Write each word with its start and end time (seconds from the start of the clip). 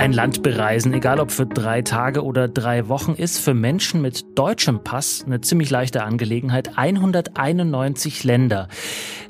Ein 0.00 0.14
Land 0.14 0.42
bereisen, 0.42 0.94
egal 0.94 1.20
ob 1.20 1.30
für 1.30 1.44
drei 1.44 1.82
Tage 1.82 2.24
oder 2.24 2.48
drei 2.48 2.88
Wochen, 2.88 3.12
ist 3.12 3.38
für 3.38 3.52
Menschen 3.52 4.00
mit 4.00 4.38
deutschem 4.38 4.82
Pass 4.82 5.22
eine 5.26 5.42
ziemlich 5.42 5.68
leichte 5.68 6.04
Angelegenheit. 6.04 6.78
191 6.78 8.24
Länder 8.24 8.68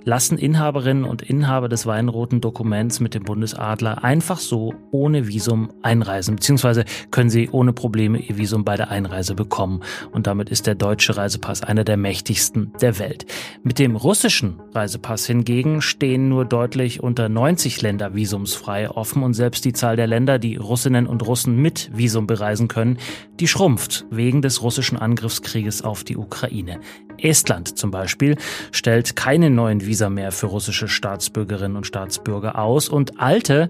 lassen 0.05 0.39
Inhaberinnen 0.39 1.05
und 1.05 1.23
Inhaber 1.23 1.69
des 1.69 1.87
weinroten 1.87 2.41
Dokuments 2.41 3.01
mit 3.01 3.15
dem 3.15 3.25
Bundesadler 3.25 4.05
einfach 4.05 4.39
so 4.39 4.75
ohne 4.93 5.27
Visum 5.27 5.71
einreisen, 5.83 6.37
beziehungsweise 6.37 6.85
können 7.11 7.31
sie 7.31 7.51
ohne 7.51 7.73
Probleme 7.73 8.19
ihr 8.19 8.39
Visum 8.39 8.65
bei 8.65 8.77
der 8.77 8.91
Einreise 8.91 9.35
bekommen. 9.35 9.83
Und 10.13 10.27
damit 10.27 10.51
ist 10.51 10.67
der 10.67 10.75
deutsche 10.75 11.17
Reisepass 11.17 11.63
einer 11.63 11.85
der 11.85 11.97
mächtigsten 11.97 12.73
der 12.81 12.99
Welt. 12.99 13.27
Mit 13.63 13.79
dem 13.79 13.97
russischen 13.97 14.61
Reisepass 14.73 15.27
hingegen 15.27 15.83
stehen 15.83 16.29
nur 16.29 16.45
deutlich 16.45 17.03
unter 17.03 17.29
90 17.29 17.83
Länder 17.83 18.15
visumsfrei 18.15 18.89
offen 18.89 19.23
und 19.23 19.35
selbst 19.35 19.65
die 19.65 19.73
Zahl 19.73 19.97
der 19.97 20.07
Länder, 20.07 20.39
die 20.39 20.60
Russinnen 20.61 21.07
und 21.07 21.27
Russen 21.27 21.57
mit 21.57 21.91
Visum 21.93 22.27
bereisen 22.27 22.69
können, 22.69 22.99
die 23.39 23.49
schrumpft 23.49 24.07
wegen 24.11 24.43
des 24.43 24.63
russischen 24.63 24.99
Angriffskrieges 24.99 25.83
auf 25.83 26.05
die 26.05 26.17
Ukraine. 26.17 26.81
Estland 27.19 27.77
zum 27.77 27.91
Beispiel 27.91 28.37
stellt 28.73 29.17
keine 29.17 29.51
neuen 29.51 29.85
Visa 29.87 30.09
mehr 30.11 30.33
für 30.33 30.47
russische 30.47 30.89
Staatsbürgerinnen 30.89 31.77
und 31.77 31.87
Staatsbürger 31.87 32.59
aus 32.59 32.89
und 32.89 33.21
alte 33.21 33.69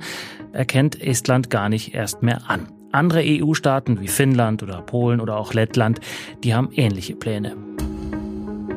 erkennt 0.53 1.01
Estland 1.01 1.51
gar 1.51 1.69
nicht 1.69 1.95
erst 1.95 2.23
mehr 2.23 2.51
an. 2.51 2.69
Andere 2.93 3.23
EU-Staaten 3.25 4.01
wie 4.01 4.09
Finnland 4.09 4.63
oder 4.63 4.83
Polen 4.83 5.21
oder 5.21 5.37
auch 5.37 5.55
Lettland, 5.55 6.01
die 6.43 6.55
haben 6.55 6.71
ähnliche 6.73 7.15
Pläne. 7.15 7.57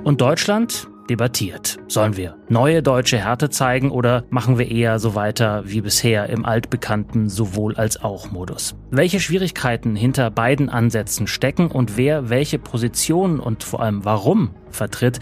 Und 0.04 0.22
Deutschland? 0.22 0.88
Debattiert. 1.10 1.78
Sollen 1.88 2.18
wir 2.18 2.38
neue 2.50 2.82
deutsche 2.82 3.18
Härte 3.18 3.50
zeigen 3.50 3.92
oder 3.92 4.24
machen 4.30 4.58
wir 4.58 4.70
eher 4.70 5.00
so 5.00 5.16
weiter 5.16 5.64
wie 5.66 5.82
bisher 5.82 6.30
im 6.30 6.46
altbekannten 6.46 7.30
sowohl 7.30 7.76
als 7.76 8.02
auch 8.02 8.32
Modus? 8.32 8.76
Welche 8.92 9.20
Schwierigkeiten 9.20 9.96
hinter 9.96 10.32
beiden 10.32 10.70
Ansätzen 10.70 11.28
stecken 11.28 11.68
und 11.68 11.98
wer 11.98 12.30
welche 12.30 12.60
Position 12.60 13.40
und 13.40 13.64
vor 13.64 13.82
allem 13.82 14.06
warum 14.06 14.52
vertritt, 14.70 15.20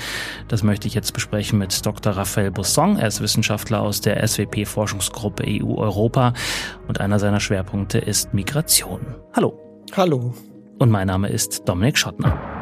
das 0.48 0.64
möchte 0.64 0.88
ich 0.88 0.94
jetzt 0.94 1.14
besprechen 1.14 1.60
mit 1.60 1.86
Dr. 1.86 2.14
Raphael 2.14 2.52
Busson. 2.52 2.98
Er 2.98 3.08
ist 3.08 3.22
Wissenschaftler 3.22 3.82
aus 3.82 4.02
der 4.02 4.26
SWP-Forschungsgruppe 4.26 5.44
EU-Europa 5.48 6.34
und 6.88 7.00
einer 7.00 7.20
seiner 7.20 7.40
Schwerpunkte 7.40 7.98
ist 7.98 8.34
Migration. 8.34 9.02
Hallo. 9.36 9.60
Hallo. 9.94 10.34
Und 10.80 10.90
mein 10.90 11.08
Name 11.08 11.30
ist 11.30 11.68
Dominik 11.68 11.98
Schottner. 11.98 12.61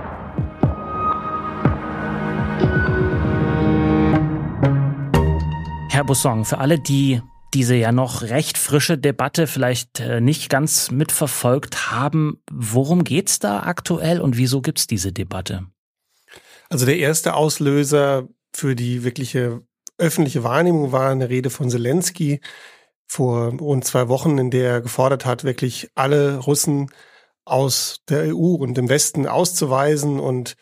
Herr 6.00 6.06
Busson, 6.06 6.46
für 6.46 6.60
alle, 6.60 6.80
die 6.80 7.22
diese 7.54 7.76
ja 7.76 7.92
noch 7.92 8.22
recht 8.22 8.58
frische 8.58 8.98
Debatte 8.98 9.48
vielleicht 9.48 10.00
äh, 10.00 10.22
nicht 10.22 10.50
ganz 10.50 10.92
mitverfolgt 10.92 11.92
haben, 11.92 12.42
worum 12.50 13.04
geht's 13.04 13.40
da 13.40 13.64
aktuell 13.64 14.22
und 14.22 14.38
wieso 14.38 14.62
gibt's 14.62 14.88
diese 14.88 15.12
Debatte? 15.12 15.66
Also 16.70 16.86
der 16.86 17.00
erste 17.00 17.34
Auslöser 17.34 18.30
für 18.54 18.78
die 18.78 19.04
wirkliche 19.04 19.62
öffentliche 19.98 20.46
Wahrnehmung 20.46 20.94
war 20.94 21.10
eine 21.10 21.28
Rede 21.28 21.50
von 21.50 21.70
Zelensky 21.70 22.40
vor 23.06 23.50
rund 23.56 23.84
zwei 23.84 24.08
Wochen, 24.08 24.38
in 24.38 24.52
der 24.52 24.72
er 24.72 24.82
gefordert 24.82 25.26
hat, 25.26 25.44
wirklich 25.44 25.90
alle 25.96 26.38
Russen 26.38 26.92
aus 27.44 28.00
der 28.08 28.34
EU 28.34 28.56
und 28.56 28.76
dem 28.76 28.88
Westen 28.88 29.28
auszuweisen 29.28 30.22
und 30.22 30.56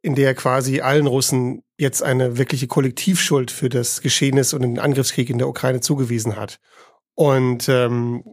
in 0.00 0.14
der 0.14 0.28
er 0.28 0.34
quasi 0.36 0.80
allen 0.80 1.08
Russen 1.08 1.64
jetzt 1.78 2.02
eine 2.02 2.38
wirkliche 2.38 2.66
Kollektivschuld 2.66 3.50
für 3.50 3.68
das 3.68 4.00
Geschehnis 4.00 4.54
und 4.54 4.62
den 4.62 4.78
Angriffskrieg 4.78 5.28
in 5.30 5.38
der 5.38 5.48
Ukraine 5.48 5.80
zugewiesen 5.80 6.36
hat. 6.36 6.58
Und 7.14 7.68
ähm, 7.68 8.24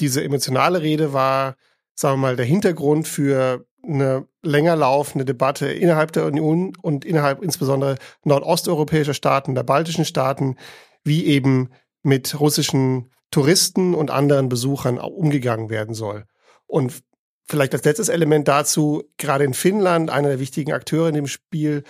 diese 0.00 0.22
emotionale 0.22 0.82
Rede 0.82 1.12
war, 1.12 1.56
sagen 1.94 2.20
wir 2.20 2.28
mal, 2.28 2.36
der 2.36 2.46
Hintergrund 2.46 3.08
für 3.08 3.66
eine 3.82 4.26
länger 4.42 4.76
laufende 4.76 5.24
Debatte 5.24 5.70
innerhalb 5.70 6.12
der 6.12 6.26
Union 6.26 6.76
und 6.82 7.04
innerhalb 7.04 7.42
insbesondere 7.42 7.96
nordosteuropäischer 8.24 9.14
Staaten, 9.14 9.54
der 9.54 9.62
baltischen 9.62 10.04
Staaten, 10.04 10.56
wie 11.02 11.26
eben 11.26 11.70
mit 12.02 12.38
russischen 12.38 13.10
Touristen 13.30 13.94
und 13.94 14.10
anderen 14.10 14.48
Besuchern 14.48 14.98
umgegangen 14.98 15.70
werden 15.70 15.94
soll. 15.94 16.24
Und 16.66 17.02
vielleicht 17.46 17.74
als 17.74 17.84
letztes 17.84 18.08
Element 18.08 18.48
dazu, 18.48 19.04
gerade 19.16 19.44
in 19.44 19.54
Finnland, 19.54 20.10
einer 20.10 20.28
der 20.28 20.40
wichtigen 20.40 20.72
Akteure 20.72 21.08
in 21.08 21.14
dem 21.14 21.26
Spiel, 21.26 21.84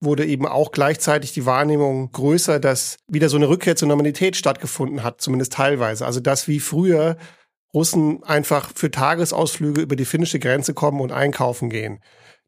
wurde 0.00 0.26
eben 0.26 0.46
auch 0.46 0.72
gleichzeitig 0.72 1.32
die 1.32 1.46
Wahrnehmung 1.46 2.12
größer, 2.12 2.60
dass 2.60 2.98
wieder 3.08 3.28
so 3.28 3.36
eine 3.36 3.48
Rückkehr 3.48 3.76
zur 3.76 3.88
Normalität 3.88 4.36
stattgefunden 4.36 5.02
hat, 5.02 5.20
zumindest 5.20 5.54
teilweise. 5.54 6.04
Also 6.04 6.20
dass 6.20 6.48
wie 6.48 6.60
früher 6.60 7.16
Russen 7.74 8.22
einfach 8.24 8.70
für 8.74 8.90
Tagesausflüge 8.90 9.80
über 9.80 9.96
die 9.96 10.04
finnische 10.04 10.38
Grenze 10.38 10.74
kommen 10.74 11.00
und 11.00 11.12
einkaufen 11.12 11.70
gehen. 11.70 12.00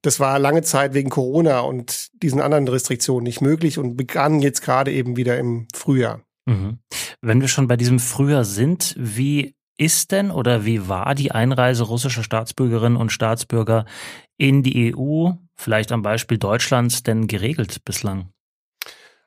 Das 0.02 0.20
war 0.20 0.38
lange 0.38 0.62
Zeit 0.62 0.94
wegen 0.94 1.10
Corona 1.10 1.60
und 1.60 2.08
diesen 2.22 2.40
anderen 2.40 2.68
Restriktionen 2.68 3.24
nicht 3.24 3.40
möglich 3.40 3.78
und 3.78 3.96
begann 3.96 4.40
jetzt 4.40 4.62
gerade 4.62 4.92
eben 4.92 5.16
wieder 5.16 5.38
im 5.38 5.66
Frühjahr. 5.74 6.22
Mhm. 6.46 6.78
Wenn 7.20 7.40
wir 7.40 7.48
schon 7.48 7.66
bei 7.66 7.76
diesem 7.76 7.98
Frühjahr 7.98 8.44
sind, 8.44 8.94
wie 8.96 9.56
ist 9.76 10.12
denn 10.12 10.30
oder 10.30 10.64
wie 10.64 10.88
war 10.88 11.14
die 11.14 11.32
Einreise 11.32 11.84
russischer 11.84 12.22
Staatsbürgerinnen 12.22 12.98
und 12.98 13.12
Staatsbürger 13.12 13.86
in 14.36 14.62
die 14.62 14.94
EU, 14.94 15.32
vielleicht 15.58 15.92
am 15.92 16.02
Beispiel 16.02 16.38
Deutschlands, 16.38 17.02
denn 17.02 17.26
geregelt 17.26 17.84
bislang? 17.84 18.30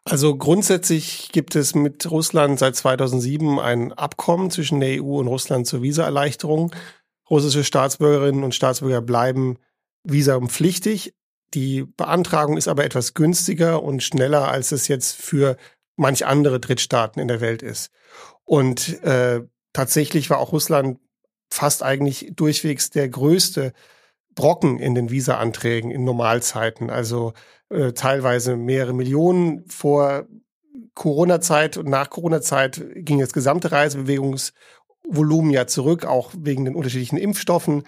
Also 0.04 0.36
grundsätzlich 0.36 1.30
gibt 1.32 1.56
es 1.56 1.76
mit 1.76 2.10
Russland 2.10 2.58
seit 2.58 2.76
2007 2.76 3.60
ein 3.60 3.94
Abkommen 3.94 4.50
zwischen 4.50 4.80
der 4.80 5.04
EU 5.04 5.20
und 5.20 5.28
Russland 5.28 5.68
zur 5.68 5.84
Visaerleichterung. 5.84 6.74
Russische 7.30 7.64
Staatsbürgerinnen 7.64 8.44
und 8.44 8.56
Staatsbürger 8.56 9.02
bleiben 9.02 9.58
visampflichtig. 10.04 11.14
Die 11.54 11.84
Beantragung 11.84 12.58
ist 12.58 12.68
aber 12.68 12.84
etwas 12.84 13.14
günstiger 13.14 13.84
und 13.84 14.02
schneller, 14.02 14.48
als 14.48 14.72
es 14.72 14.88
jetzt 14.88 15.16
für 15.16 15.58
manch 15.98 16.26
andere 16.26 16.60
Drittstaaten 16.60 17.22
in 17.22 17.28
der 17.28 17.42
Welt 17.42 17.62
ist. 17.62 17.92
Und 18.44 19.04
äh, 19.04 19.42
tatsächlich 19.74 20.30
war 20.30 20.40
auch 20.40 20.52
Russland 20.52 21.00
fast 21.50 21.84
eigentlich 21.84 22.32
durchwegs 22.36 22.90
der 22.90 23.08
größte 23.08 23.74
Brocken 24.36 24.80
in 24.80 24.96
den 24.96 25.10
Visa-Anträgen 25.10 25.92
in 25.92 26.04
Normalzeiten. 26.04 26.90
Also 26.90 27.34
äh, 27.70 27.94
teilweise 27.94 28.56
mehrere 28.58 28.94
Millionen 28.94 29.66
vor 29.68 30.26
Corona-Zeit 30.94 31.78
und 31.78 31.90
nach 31.90 32.10
Corona-Zeit 32.10 32.84
ging 32.96 33.20
das 33.20 33.34
gesamte 33.34 33.72
Reisebewegungsvolumen 33.72 35.52
ja 35.52 35.68
zurück, 35.68 36.06
auch 36.06 36.32
wegen 36.38 36.66
den 36.66 36.76
unterschiedlichen 36.76 37.18
Impfstoffen. 37.18 37.84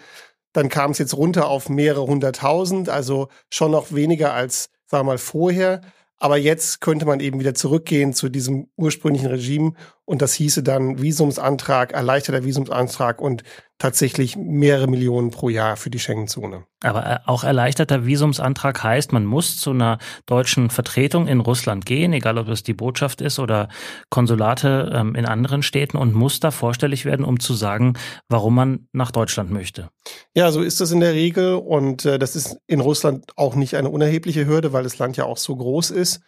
Dann 0.54 0.70
kam 0.70 0.92
es 0.92 1.00
jetzt 1.00 1.18
runter 1.18 1.48
auf 1.48 1.70
mehrere 1.70 2.06
hunderttausend, 2.06 2.90
also 2.90 3.28
schon 3.50 3.72
noch 3.72 3.92
weniger 3.92 4.34
als, 4.34 4.70
sagen 4.86 5.06
wir 5.06 5.14
mal, 5.14 5.18
vorher. 5.18 5.82
Aber 6.18 6.38
jetzt 6.38 6.80
könnte 6.80 7.06
man 7.06 7.20
eben 7.20 7.40
wieder 7.40 7.54
zurückgehen 7.54 8.14
zu 8.14 8.30
diesem 8.30 8.70
ursprünglichen 8.78 9.28
Regime 9.28 9.74
und 10.06 10.22
das 10.22 10.34
hieße 10.34 10.64
dann 10.64 11.02
Visumsantrag, 11.02 11.94
erleichterter 11.94 12.44
Visumsantrag 12.44 13.22
und 13.22 13.44
tatsächlich 13.80 14.36
mehrere 14.38 14.88
Millionen 14.88 15.32
pro 15.32 15.50
Jahr 15.50 15.78
für 15.78 15.90
die 15.90 16.00
Schengen-Zone. 16.00 16.66
Aber 16.82 17.06
äh, 17.06 17.20
auch 17.26 17.44
erleichterter 17.44 18.06
Visumsantrag 18.06 18.84
heißt, 18.84 19.12
man 19.12 19.26
muss 19.26 19.58
zu 19.58 19.72
einer 19.72 19.98
deutschen 20.26 20.70
Vertretung 20.70 21.28
in 21.28 21.40
Russland 21.40 21.86
gehen, 21.86 22.14
egal 22.14 22.38
ob 22.38 22.50
es 22.50 22.64
die 22.64 22.74
Botschaft 22.74 23.22
ist 23.22 23.40
oder 23.40 23.70
Konsulate 24.10 24.92
ähm, 24.94 25.16
in 25.16 25.26
anderen 25.26 25.64
Städten 25.64 25.98
und 25.98 26.14
muss 26.14 26.40
da 26.40 26.52
vorstellig 26.52 27.06
werden, 27.06 27.26
um 27.26 27.40
zu 27.40 27.54
sagen, 27.54 27.94
warum 28.30 28.56
man 28.56 28.88
nach 28.92 29.12
Deutschland 29.12 29.52
möchte. 29.52 29.90
Ja, 30.34 30.52
so 30.52 30.62
ist 30.62 30.82
das 30.82 30.92
in 30.92 31.00
der 31.00 31.14
Regel 31.14 31.56
und 31.56 32.06
äh, 32.06 32.20
das 32.20 32.36
ist 32.36 32.58
in 32.68 32.80
Russland 32.82 33.32
auch 33.36 33.56
nicht 33.56 33.76
eine 33.76 33.90
unerhebliche 33.90 34.46
Hürde, 34.46 34.74
weil 34.74 34.84
das 34.84 34.98
Land 34.98 35.18
ja 35.18 35.26
auch 35.26 35.38
so 35.38 35.56
groß 35.56 35.92
ist. 35.92 36.22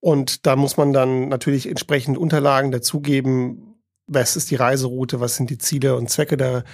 Und 0.00 0.46
da 0.46 0.56
muss 0.56 0.76
man 0.76 0.92
dann 0.92 1.28
natürlich 1.28 1.68
entsprechend 1.68 2.18
Unterlagen 2.18 2.70
dazugeben. 2.70 3.82
Was 4.06 4.36
ist 4.36 4.50
die 4.50 4.56
Reiseroute? 4.56 5.20
Was 5.20 5.36
sind 5.36 5.50
die 5.50 5.58
Ziele 5.58 5.96
und 5.96 6.08
Zwecke 6.08 6.36
der 6.36 6.64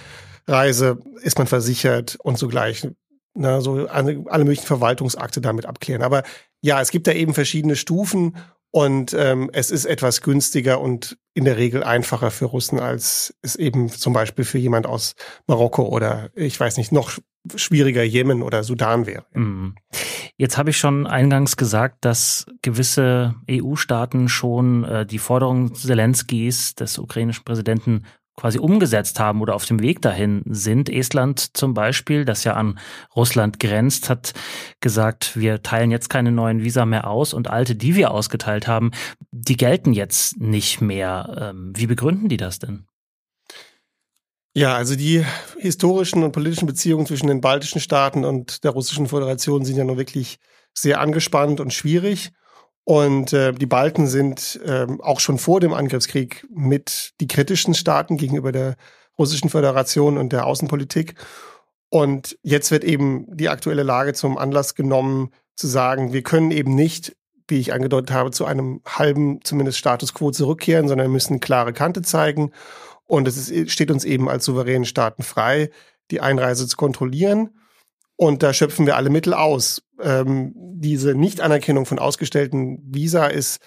Reise? 0.47 0.99
Ist 1.21 1.37
man 1.37 1.47
versichert 1.47 2.17
und 2.21 2.37
so 2.37 2.47
gleich? 2.47 2.87
Na, 3.33 3.59
so 3.61 3.87
alle, 3.87 4.23
alle 4.27 4.45
möglichen 4.45 4.67
Verwaltungsakte 4.67 5.41
damit 5.41 5.65
abklären. 5.65 6.03
Aber 6.03 6.23
ja, 6.61 6.81
es 6.81 6.91
gibt 6.91 7.07
da 7.07 7.11
eben 7.11 7.33
verschiedene 7.33 7.75
Stufen 7.75 8.37
und 8.71 9.13
ähm, 9.13 9.49
es 9.53 9.71
ist 9.71 9.85
etwas 9.85 10.21
günstiger 10.21 10.79
und 10.79 11.17
in 11.33 11.45
der 11.45 11.57
Regel 11.57 11.83
einfacher 11.83 12.31
für 12.31 12.45
Russen, 12.45 12.79
als 12.79 13.33
es 13.41 13.55
eben 13.55 13.89
zum 13.89 14.13
Beispiel 14.13 14.45
für 14.45 14.57
jemand 14.57 14.85
aus 14.85 15.15
Marokko 15.47 15.83
oder 15.83 16.29
ich 16.35 16.59
weiß 16.59 16.77
nicht, 16.77 16.91
noch 16.91 17.17
schwieriger 17.55 18.03
Jemen 18.03 18.41
oder 18.41 18.63
Sudan 18.63 19.05
wäre. 19.05 19.25
Mhm. 19.33 19.75
Jetzt 20.37 20.57
habe 20.57 20.69
ich 20.69 20.77
schon 20.77 21.07
eingangs 21.07 21.55
gesagt, 21.55 22.03
dass 22.03 22.45
gewisse 22.61 23.35
EU-Staaten 23.49 24.27
schon 24.27 24.83
äh, 24.83 25.05
die 25.05 25.19
Forderung 25.19 25.73
Zelenskis, 25.73 26.75
des 26.75 26.97
ukrainischen 26.97 27.45
Präsidenten, 27.45 28.03
quasi 28.35 28.59
umgesetzt 28.59 29.19
haben 29.19 29.41
oder 29.41 29.55
auf 29.55 29.65
dem 29.65 29.81
Weg 29.81 30.01
dahin 30.01 30.43
sind. 30.45 30.89
Estland 30.89 31.55
zum 31.55 31.73
Beispiel, 31.73 32.25
das 32.25 32.43
ja 32.43 32.53
an 32.53 32.79
Russland 33.15 33.59
grenzt, 33.59 34.09
hat 34.09 34.33
gesagt, 34.81 35.39
wir 35.39 35.63
teilen 35.63 35.91
jetzt 35.91 36.09
keine 36.09 36.31
neuen 36.31 36.63
Visa 36.63 36.85
mehr 36.85 37.07
aus 37.07 37.33
und 37.33 37.49
alte, 37.49 37.75
die 37.75 37.95
wir 37.95 38.11
ausgeteilt 38.11 38.67
haben, 38.67 38.91
die 39.31 39.57
gelten 39.57 39.93
jetzt 39.93 40.39
nicht 40.39 40.81
mehr. 40.81 41.53
Ähm, 41.53 41.71
wie 41.75 41.87
begründen 41.87 42.27
die 42.27 42.37
das 42.37 42.59
denn? 42.59 42.87
Ja, 44.57 44.73
also 44.73 44.95
die 44.95 45.25
historischen 45.57 46.23
und 46.23 46.31
politischen 46.31 46.65
Beziehungen 46.65 47.05
zwischen 47.05 47.27
den 47.27 47.41
baltischen 47.41 47.81
Staaten 47.81 48.23
und 48.23 48.63
der 48.63 48.71
Russischen 48.71 49.07
Föderation 49.07 49.65
sind 49.65 49.75
ja 49.75 49.83
nun 49.83 49.97
wirklich 49.97 50.39
sehr 50.73 51.01
angespannt 51.01 51.59
und 51.59 51.73
schwierig. 51.73 52.31
Und 52.85 53.33
äh, 53.33 53.51
die 53.51 53.65
Balten 53.65 54.07
sind 54.07 54.61
äh, 54.63 54.87
auch 54.99 55.19
schon 55.19 55.39
vor 55.39 55.59
dem 55.59 55.73
Angriffskrieg 55.73 56.47
mit 56.49 57.11
die 57.19 57.27
kritischen 57.27 57.73
Staaten 57.73 58.15
gegenüber 58.15 58.53
der 58.53 58.77
Russischen 59.19 59.49
Föderation 59.49 60.17
und 60.17 60.31
der 60.31 60.45
Außenpolitik. 60.45 61.15
Und 61.89 62.37
jetzt 62.41 62.71
wird 62.71 62.85
eben 62.85 63.25
die 63.35 63.49
aktuelle 63.49 63.83
Lage 63.83 64.13
zum 64.13 64.37
Anlass 64.37 64.73
genommen, 64.73 65.31
zu 65.57 65.67
sagen, 65.67 66.13
wir 66.13 66.23
können 66.23 66.51
eben 66.51 66.75
nicht, 66.75 67.17
wie 67.49 67.59
ich 67.59 67.73
angedeutet 67.73 68.11
habe, 68.11 68.31
zu 68.31 68.45
einem 68.45 68.81
halben 68.85 69.41
zumindest 69.43 69.79
Status 69.79 70.13
quo 70.13 70.31
zurückkehren, 70.31 70.87
sondern 70.87 71.11
müssen 71.11 71.41
klare 71.41 71.73
Kante 71.73 72.03
zeigen. 72.03 72.51
Und 73.05 73.27
es 73.27 73.49
ist, 73.49 73.71
steht 73.71 73.91
uns 73.91 74.03
eben 74.03 74.29
als 74.29 74.45
souveränen 74.45 74.85
Staaten 74.85 75.23
frei, 75.23 75.69
die 76.11 76.21
Einreise 76.21 76.67
zu 76.67 76.77
kontrollieren. 76.77 77.49
Und 78.15 78.43
da 78.43 78.53
schöpfen 78.53 78.85
wir 78.85 78.95
alle 78.95 79.09
Mittel 79.09 79.33
aus. 79.33 79.83
Ähm, 80.01 80.53
diese 80.55 81.15
Nichtanerkennung 81.15 81.85
von 81.85 81.99
ausgestellten 81.99 82.79
Visa 82.85 83.27
ist 83.27 83.59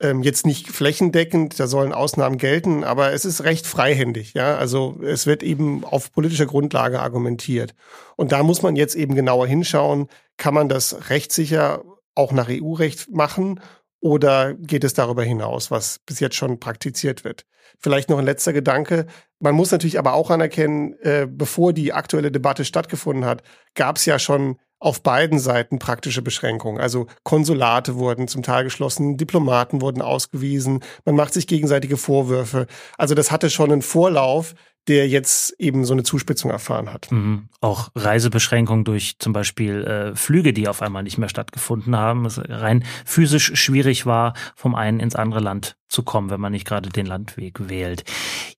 ähm, 0.00 0.22
jetzt 0.22 0.46
nicht 0.46 0.68
flächendeckend, 0.68 1.58
da 1.58 1.66
sollen 1.66 1.92
Ausnahmen 1.92 2.38
gelten, 2.38 2.84
aber 2.84 3.12
es 3.12 3.24
ist 3.24 3.42
recht 3.42 3.66
freihändig. 3.66 4.34
Ja, 4.34 4.56
also 4.56 5.00
es 5.02 5.26
wird 5.26 5.42
eben 5.42 5.84
auf 5.84 6.12
politischer 6.12 6.46
Grundlage 6.46 7.00
argumentiert. 7.00 7.74
Und 8.16 8.32
da 8.32 8.42
muss 8.42 8.62
man 8.62 8.76
jetzt 8.76 8.94
eben 8.94 9.14
genauer 9.14 9.46
hinschauen, 9.46 10.08
kann 10.36 10.54
man 10.54 10.68
das 10.68 11.10
rechtssicher 11.10 11.82
auch 12.14 12.32
nach 12.32 12.48
EU-Recht 12.48 13.10
machen 13.10 13.60
oder 14.00 14.54
geht 14.54 14.84
es 14.84 14.94
darüber 14.94 15.22
hinaus, 15.22 15.70
was 15.70 15.98
bis 16.00 16.20
jetzt 16.20 16.36
schon 16.36 16.60
praktiziert 16.60 17.24
wird? 17.24 17.44
Vielleicht 17.78 18.08
noch 18.08 18.18
ein 18.18 18.24
letzter 18.24 18.52
Gedanke. 18.52 19.06
Man 19.40 19.54
muss 19.54 19.70
natürlich 19.70 19.98
aber 19.98 20.14
auch 20.14 20.30
anerkennen, 20.30 20.94
äh, 21.00 21.26
bevor 21.28 21.72
die 21.72 21.92
aktuelle 21.92 22.30
Debatte 22.32 22.64
stattgefunden 22.64 23.24
hat, 23.24 23.42
gab 23.74 23.96
es 23.96 24.06
ja 24.06 24.18
schon 24.18 24.58
auf 24.80 25.02
beiden 25.02 25.38
Seiten 25.38 25.78
praktische 25.78 26.22
Beschränkungen. 26.22 26.80
Also 26.80 27.06
Konsulate 27.24 27.96
wurden 27.96 28.28
zum 28.28 28.42
Teil 28.42 28.64
geschlossen, 28.64 29.16
Diplomaten 29.16 29.80
wurden 29.80 30.02
ausgewiesen, 30.02 30.80
man 31.04 31.16
macht 31.16 31.34
sich 31.34 31.46
gegenseitige 31.46 31.96
Vorwürfe. 31.96 32.66
Also 32.96 33.14
das 33.14 33.30
hatte 33.30 33.50
schon 33.50 33.72
einen 33.72 33.82
Vorlauf, 33.82 34.54
der 34.88 35.06
jetzt 35.06 35.54
eben 35.58 35.84
so 35.84 35.92
eine 35.92 36.02
Zuspitzung 36.02 36.50
erfahren 36.50 36.92
hat. 36.92 37.12
Mhm. 37.12 37.48
Auch 37.60 37.90
Reisebeschränkungen 37.94 38.84
durch 38.84 39.18
zum 39.18 39.34
Beispiel 39.34 39.84
äh, 39.84 40.16
Flüge, 40.16 40.54
die 40.54 40.66
auf 40.66 40.80
einmal 40.80 41.02
nicht 41.02 41.18
mehr 41.18 41.28
stattgefunden 41.28 41.94
haben. 41.94 42.24
Es 42.24 42.40
rein 42.48 42.84
physisch 43.04 43.52
schwierig 43.54 44.06
war, 44.06 44.32
vom 44.56 44.74
einen 44.74 44.98
ins 44.98 45.14
andere 45.14 45.40
Land 45.40 45.76
zu 45.88 46.02
kommen, 46.02 46.30
wenn 46.30 46.40
man 46.40 46.52
nicht 46.52 46.66
gerade 46.66 46.88
den 46.88 47.06
Landweg 47.06 47.68
wählt. 47.68 48.04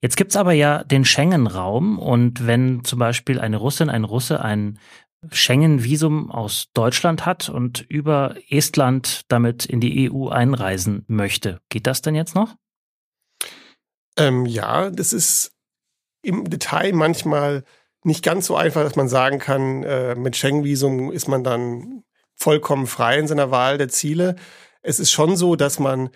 Jetzt 0.01 0.17
gibt's 0.17 0.37
aber 0.37 0.53
ja 0.53 0.85
den 0.85 1.05
Schengen-Raum 1.05 1.99
und 1.99 2.47
wenn 2.47 2.85
zum 2.85 3.01
Beispiel 3.01 3.41
eine 3.41 3.57
Russin, 3.57 3.91
ein 3.91 4.05
Russe 4.05 4.41
ein 4.43 4.79
Schengen-Visum 5.31 6.31
aus 6.31 6.69
Deutschland 6.73 7.27
hat 7.27 7.49
und 7.49 7.83
über 7.83 8.37
Estland 8.49 9.23
damit 9.29 9.67
in 9.67 9.81
die 9.81 10.11
EU 10.11 10.29
einreisen 10.29 11.05
möchte. 11.09 11.61
Geht 11.69 11.87
das 11.87 12.01
denn 12.01 12.15
jetzt 12.15 12.35
noch? 12.35 12.57
Ähm, 14.17 14.47
ja, 14.47 14.91
das 14.91 15.13
ist 15.13 15.53
im 16.23 16.49
Detail 16.49 16.93
manchmal 16.93 17.65
nicht 18.03 18.25
ganz 18.25 18.47
so 18.47 18.57
einfach, 18.57 18.83
dass 18.83 18.97
man 18.97 19.09
sagen 19.09 19.39
kann, 19.39 19.83
äh, 19.83 20.15
mit 20.15 20.37
Schengen-Visum 20.37 21.13
ist 21.13 21.29
man 21.29 21.45
dann 21.45 22.03
vollkommen 22.35 22.87
frei 22.87 23.19
in 23.19 23.27
seiner 23.27 23.51
Wahl 23.51 23.77
der 23.77 23.89
Ziele. 23.89 24.37
Es 24.83 24.99
ist 24.99 25.11
schon 25.11 25.37
so, 25.37 25.57
dass 25.57 25.79
man 25.79 26.11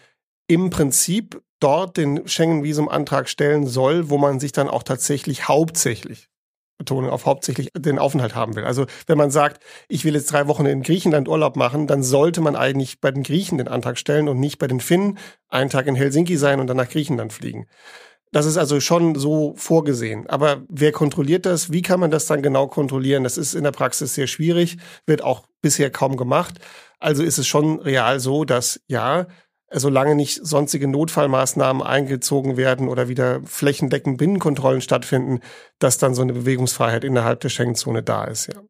im 0.46 0.70
Prinzip 0.70 1.42
dort 1.60 1.96
den 1.96 2.26
Schengen-Visum-Antrag 2.26 3.28
stellen 3.28 3.66
soll, 3.66 4.08
wo 4.08 4.18
man 4.18 4.40
sich 4.40 4.52
dann 4.52 4.68
auch 4.68 4.82
tatsächlich 4.82 5.48
hauptsächlich 5.48 6.28
Betonung 6.78 7.10
auf 7.10 7.26
hauptsächlich 7.26 7.70
den 7.76 7.98
Aufenthalt 7.98 8.34
haben 8.34 8.56
will. 8.56 8.64
Also 8.64 8.86
wenn 9.06 9.18
man 9.18 9.30
sagt, 9.30 9.62
ich 9.88 10.04
will 10.04 10.14
jetzt 10.14 10.32
drei 10.32 10.48
Wochen 10.48 10.66
in 10.66 10.82
Griechenland 10.82 11.28
Urlaub 11.28 11.56
machen, 11.56 11.86
dann 11.86 12.02
sollte 12.02 12.40
man 12.40 12.56
eigentlich 12.56 13.00
bei 13.00 13.10
den 13.10 13.22
Griechen 13.22 13.58
den 13.58 13.68
Antrag 13.68 13.98
stellen 13.98 14.28
und 14.28 14.40
nicht 14.40 14.58
bei 14.58 14.66
den 14.66 14.80
Finnen 14.80 15.18
einen 15.48 15.70
Tag 15.70 15.86
in 15.86 15.94
Helsinki 15.94 16.36
sein 16.36 16.60
und 16.60 16.66
dann 16.66 16.76
nach 16.76 16.88
Griechenland 16.88 17.32
fliegen. 17.32 17.66
Das 18.32 18.46
ist 18.46 18.56
also 18.56 18.80
schon 18.80 19.14
so 19.14 19.54
vorgesehen. 19.56 20.26
Aber 20.28 20.64
wer 20.68 20.90
kontrolliert 20.90 21.46
das? 21.46 21.70
Wie 21.70 21.82
kann 21.82 22.00
man 22.00 22.10
das 22.10 22.26
dann 22.26 22.42
genau 22.42 22.66
kontrollieren? 22.66 23.22
Das 23.22 23.38
ist 23.38 23.54
in 23.54 23.62
der 23.62 23.70
Praxis 23.70 24.14
sehr 24.14 24.26
schwierig, 24.26 24.76
wird 25.06 25.22
auch 25.22 25.44
bisher 25.62 25.88
kaum 25.90 26.16
gemacht. 26.16 26.58
Also 26.98 27.22
ist 27.22 27.38
es 27.38 27.46
schon 27.46 27.78
real 27.78 28.18
so, 28.18 28.44
dass 28.44 28.80
ja, 28.88 29.26
solange 29.70 30.14
nicht 30.14 30.44
sonstige 30.46 30.88
Notfallmaßnahmen 30.88 31.82
eingezogen 31.82 32.56
werden 32.56 32.88
oder 32.88 33.08
wieder 33.08 33.40
flächendeckend 33.44 34.18
Binnenkontrollen 34.18 34.80
stattfinden, 34.80 35.40
dass 35.78 35.98
dann 35.98 36.14
so 36.14 36.22
eine 36.22 36.32
Bewegungsfreiheit 36.32 37.04
innerhalb 37.04 37.40
der 37.40 37.48
Schengenzone 37.48 38.02
da 38.02 38.24
ist, 38.24 38.48
ja. 38.48 38.60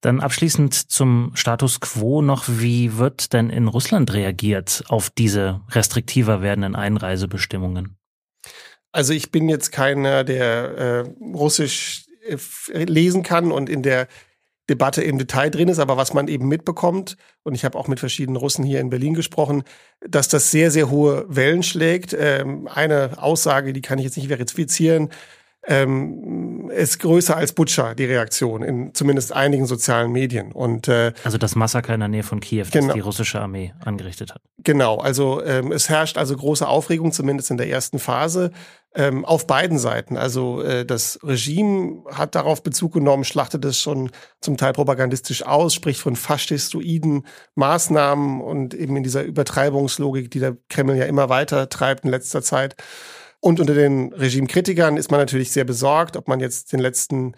Dann 0.00 0.20
abschließend 0.20 0.74
zum 0.74 1.32
Status 1.34 1.80
quo 1.80 2.22
noch. 2.22 2.44
Wie 2.46 2.98
wird 2.98 3.32
denn 3.32 3.50
in 3.50 3.66
Russland 3.66 4.12
reagiert 4.12 4.84
auf 4.88 5.10
diese 5.10 5.60
restriktiver 5.70 6.40
werdenden 6.40 6.76
Einreisebestimmungen? 6.76 7.96
Also 8.92 9.12
ich 9.12 9.32
bin 9.32 9.48
jetzt 9.48 9.72
keiner, 9.72 10.22
der 10.22 10.78
äh, 10.78 11.00
Russisch 11.34 12.06
äh, 12.22 12.84
lesen 12.84 13.24
kann 13.24 13.50
und 13.50 13.68
in 13.68 13.82
der 13.82 14.06
Debatte 14.68 15.02
im 15.02 15.18
Detail 15.18 15.50
drin 15.50 15.68
ist, 15.68 15.78
aber 15.78 15.96
was 15.96 16.12
man 16.12 16.28
eben 16.28 16.46
mitbekommt, 16.46 17.16
und 17.42 17.54
ich 17.54 17.64
habe 17.64 17.78
auch 17.78 17.88
mit 17.88 18.00
verschiedenen 18.00 18.36
Russen 18.36 18.64
hier 18.64 18.80
in 18.80 18.90
Berlin 18.90 19.14
gesprochen, 19.14 19.62
dass 20.00 20.28
das 20.28 20.50
sehr, 20.50 20.70
sehr 20.70 20.90
hohe 20.90 21.24
Wellen 21.28 21.62
schlägt. 21.62 22.14
Ähm, 22.18 22.68
eine 22.68 23.22
Aussage, 23.22 23.72
die 23.72 23.80
kann 23.80 23.98
ich 23.98 24.04
jetzt 24.04 24.16
nicht 24.16 24.28
verifizieren, 24.28 25.08
ähm, 25.66 26.70
ist 26.70 27.00
größer 27.00 27.36
als 27.36 27.52
Butcher, 27.52 27.94
die 27.94 28.04
Reaktion, 28.04 28.62
in 28.62 28.94
zumindest 28.94 29.32
einigen 29.32 29.66
sozialen 29.66 30.12
Medien. 30.12 30.52
Und, 30.52 30.88
äh, 30.88 31.12
also 31.24 31.38
das 31.38 31.56
Massaker 31.56 31.94
in 31.94 32.00
der 32.00 32.08
Nähe 32.08 32.22
von 32.22 32.40
Kiew, 32.40 32.66
genau, 32.70 32.88
das 32.88 32.94
die 32.94 33.00
russische 33.00 33.40
Armee 33.40 33.74
angerichtet 33.84 34.32
hat. 34.34 34.42
Genau, 34.64 34.98
also 34.98 35.42
ähm, 35.44 35.72
es 35.72 35.88
herrscht 35.88 36.16
also 36.16 36.36
große 36.36 36.66
Aufregung, 36.66 37.12
zumindest 37.12 37.50
in 37.50 37.56
der 37.56 37.68
ersten 37.68 37.98
Phase, 37.98 38.50
ähm, 38.94 39.24
auf 39.24 39.46
beiden 39.46 39.78
Seiten. 39.78 40.16
Also 40.16 40.62
äh, 40.62 40.86
das 40.86 41.18
Regime 41.22 42.04
hat 42.10 42.34
darauf 42.34 42.62
Bezug 42.62 42.94
genommen, 42.94 43.24
schlachtet 43.24 43.64
es 43.64 43.80
schon 43.80 44.10
zum 44.40 44.56
Teil 44.56 44.72
propagandistisch 44.72 45.44
aus, 45.44 45.74
spricht 45.74 46.00
von 46.00 46.16
faschistoiden 46.16 47.26
Maßnahmen 47.54 48.40
und 48.40 48.74
eben 48.74 48.96
in 48.96 49.02
dieser 49.02 49.22
Übertreibungslogik, 49.24 50.30
die 50.30 50.40
der 50.40 50.56
Kreml 50.68 50.96
ja 50.96 51.04
immer 51.04 51.28
weiter 51.28 51.68
treibt 51.68 52.04
in 52.04 52.10
letzter 52.10 52.42
Zeit. 52.42 52.76
Und 53.40 53.60
unter 53.60 53.74
den 53.74 54.12
Regimekritikern 54.12 54.96
ist 54.96 55.10
man 55.10 55.20
natürlich 55.20 55.52
sehr 55.52 55.64
besorgt, 55.64 56.16
ob 56.16 56.28
man 56.28 56.40
jetzt 56.40 56.72
den 56.72 56.80
letzten 56.80 57.34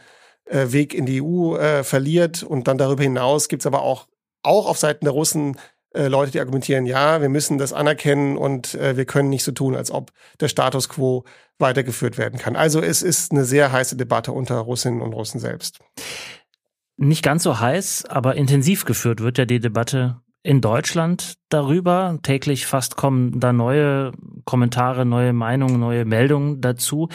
äh, 0.47 0.73
Weg 0.73 0.95
in 0.95 1.07
die 1.07 1.23
EU 1.23 1.57
äh, 1.57 1.85
verliert. 1.85 2.43
Und 2.43 2.69
dann 2.69 2.79
darüber 2.79 3.03
hinaus 3.03 3.49
gibt 3.49 3.63
es 3.63 3.67
aber 3.67 3.83
auch, 3.83 4.07
auch 4.43 4.67
auf 4.67 4.79
Seiten 4.79 5.05
der 5.05 5.13
Russen 5.13 5.57
äh, 5.93 6.07
Leute, 6.07 6.33
die 6.33 6.41
argumentieren, 6.41 6.87
ja, 6.87 7.21
wir 7.21 7.29
müssen 7.29 7.59
das 7.59 7.73
anerkennen 7.73 8.37
und 8.37 8.75
äh, 8.75 8.97
wir 8.97 9.05
können 9.07 9.29
nicht 9.29 9.43
so 9.43 9.53
tun, 9.53 9.75
als 9.75 9.91
ob 9.91 10.13
der 10.39 10.49
Status 10.49 10.89
quo 10.89 11.25
weitergeführt 11.59 12.17
werden 12.17 12.39
kann. 12.39 12.57
Also 12.57 12.81
es 12.81 13.03
ist 13.03 13.33
eine 13.33 13.45
sehr 13.45 13.73
heiße 13.73 13.97
Debatte 13.97 14.33
unter 14.33 14.57
Russinnen 14.59 15.03
und 15.03 15.13
Russen 15.13 15.41
selbst. 15.41 15.81
Nicht 16.97 17.23
ganz 17.23 17.43
so 17.43 17.59
heiß, 17.59 18.05
aber 18.07 18.37
intensiv 18.37 18.85
geführt 18.85 19.21
wird 19.21 19.39
ja 19.39 19.47
die 19.47 19.59
Debatte 19.59 20.21
in 20.43 20.61
Deutschland 20.61 21.35
darüber. 21.49 22.19
Täglich 22.23 22.67
fast 22.67 22.97
kommen 22.97 23.41
da 23.41 23.53
neue 23.53 24.13
Kommentare, 24.45 25.05
neue 25.05 25.33
Meinungen, 25.33 25.81
neue 25.81 26.05
Meldungen 26.05 26.61
dazu. 26.61 27.09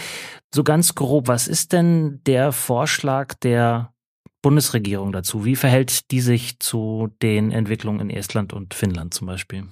So 0.53 0.63
ganz 0.63 0.96
grob, 0.96 1.27
was 1.27 1.48
ist 1.48 1.74
denn 1.74 2.22
der 2.25 2.51
Vorschlag 2.51 3.34
der 3.36 3.94
Bundesregierung 4.41 5.12
dazu? 5.12 5.44
Wie 5.44 5.55
verhält 5.55 6.12
die 6.12 6.22
sich 6.22 6.60
zu 6.60 7.10
den 7.22 7.51
Entwicklungen 7.51 8.00
in 8.00 8.15
Estland 8.15 8.53
und 8.53 8.74
Finnland 8.74 9.13
zum 9.13 9.27
Beispiel? 9.27 9.65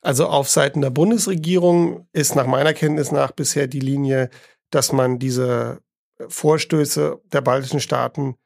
Also 0.00 0.26
auf 0.26 0.48
Seiten 0.48 0.80
der 0.80 0.90
Bundesregierung 0.90 2.08
ist 2.12 2.34
nach 2.34 2.46
meiner 2.46 2.72
Kenntnis 2.72 3.12
nach 3.12 3.32
bisher 3.32 3.66
die 3.68 3.80
Linie, 3.80 4.30
dass 4.70 4.92
man 4.92 5.18
diese 5.18 5.80
Vorstöße 6.28 7.20
der 7.32 7.40
baltischen 7.40 7.80
Staaten 7.80 8.36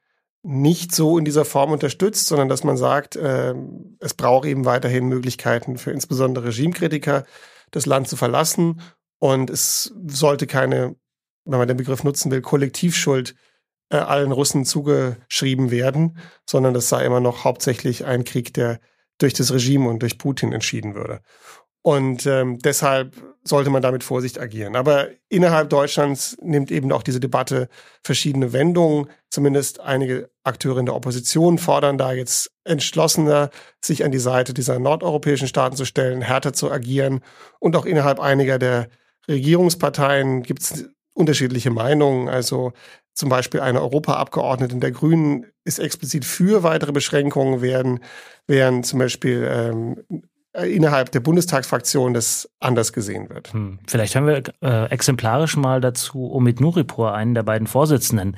nicht 0.43 0.93
so 0.93 1.17
in 1.17 1.25
dieser 1.25 1.45
Form 1.45 1.71
unterstützt, 1.71 2.27
sondern 2.27 2.49
dass 2.49 2.63
man 2.63 2.77
sagt, 2.77 3.15
äh, 3.15 3.55
es 3.99 4.13
braucht 4.13 4.45
eben 4.45 4.65
weiterhin 4.65 5.07
Möglichkeiten 5.07 5.77
für 5.77 5.91
insbesondere 5.91 6.47
Regimekritiker, 6.47 7.25
das 7.71 7.85
Land 7.85 8.09
zu 8.09 8.17
verlassen. 8.17 8.81
Und 9.19 9.49
es 9.49 9.93
sollte 10.05 10.45
keine, 10.45 10.95
wenn 11.45 11.59
man 11.59 11.67
den 11.67 11.77
Begriff 11.77 12.03
nutzen 12.03 12.29
will, 12.29 12.41
Kollektivschuld 12.41 13.35
äh, 13.89 13.97
allen 13.97 14.33
Russen 14.33 14.65
zugeschrieben 14.65 15.71
werden, 15.71 16.17
sondern 16.45 16.73
das 16.73 16.89
sei 16.89 17.05
immer 17.05 17.21
noch 17.21 17.45
hauptsächlich 17.45 18.05
ein 18.05 18.25
Krieg, 18.25 18.53
der 18.53 18.79
durch 19.19 19.33
das 19.33 19.53
Regime 19.53 19.87
und 19.89 20.01
durch 20.01 20.17
Putin 20.17 20.51
entschieden 20.51 20.95
würde. 20.95 21.21
Und 21.83 22.25
ähm, 22.25 22.59
deshalb 22.59 23.13
sollte 23.43 23.69
man 23.69 23.81
damit 23.81 24.05
Vorsicht 24.05 24.39
agieren. 24.39 24.77
Aber 24.77 25.09
innerhalb 25.27 25.69
Deutschlands 25.69 26.37
nimmt 26.41 26.71
eben 26.71 26.91
auch 26.93 27.03
diese 27.03 27.19
Debatte 27.19 27.67
verschiedene 28.03 28.53
Wendungen. 28.53 29.09
Zumindest 29.29 29.81
einige 29.81 30.29
Akteure 30.43 30.77
in 30.77 30.85
der 30.85 30.95
Opposition 30.95 31.57
fordern 31.57 31.97
da 31.97 32.13
jetzt 32.13 32.51
entschlossener, 32.63 33.49
sich 33.81 34.05
an 34.05 34.13
die 34.13 34.19
Seite 34.19 34.53
dieser 34.53 34.79
nordeuropäischen 34.79 35.49
Staaten 35.49 35.75
zu 35.75 35.83
stellen, 35.83 36.21
härter 36.21 36.53
zu 36.53 36.71
agieren. 36.71 37.19
Und 37.59 37.75
auch 37.75 37.85
innerhalb 37.85 38.21
einiger 38.21 38.57
der 38.59 38.87
Regierungsparteien 39.27 40.43
gibt 40.43 40.61
es 40.61 40.85
unterschiedliche 41.13 41.69
Meinungen. 41.69 42.29
Also 42.29 42.71
zum 43.13 43.27
Beispiel 43.27 43.59
eine 43.59 43.81
Europaabgeordnete 43.81 44.77
der 44.77 44.91
Grünen 44.91 45.47
ist 45.65 45.79
explizit 45.79 46.23
für 46.23 46.63
weitere 46.63 46.93
Beschränkungen, 46.93 47.61
während, 47.61 47.99
während 48.47 48.85
zum 48.85 48.99
Beispiel 48.99 49.47
ähm, 49.51 50.23
innerhalb 50.53 51.11
der 51.11 51.19
Bundestagsfraktion 51.19 52.13
das 52.13 52.49
anders 52.59 52.93
gesehen 52.93 53.29
wird. 53.29 53.53
Hm. 53.53 53.79
Vielleicht 53.87 54.15
hören 54.15 54.27
wir 54.27 54.43
äh, 54.61 54.89
exemplarisch 54.91 55.57
mal 55.57 55.81
dazu 55.81 56.31
Omid 56.31 56.59
Nuripur, 56.61 57.13
einen 57.13 57.33
der 57.33 57.43
beiden 57.43 57.67
Vorsitzenden 57.67 58.37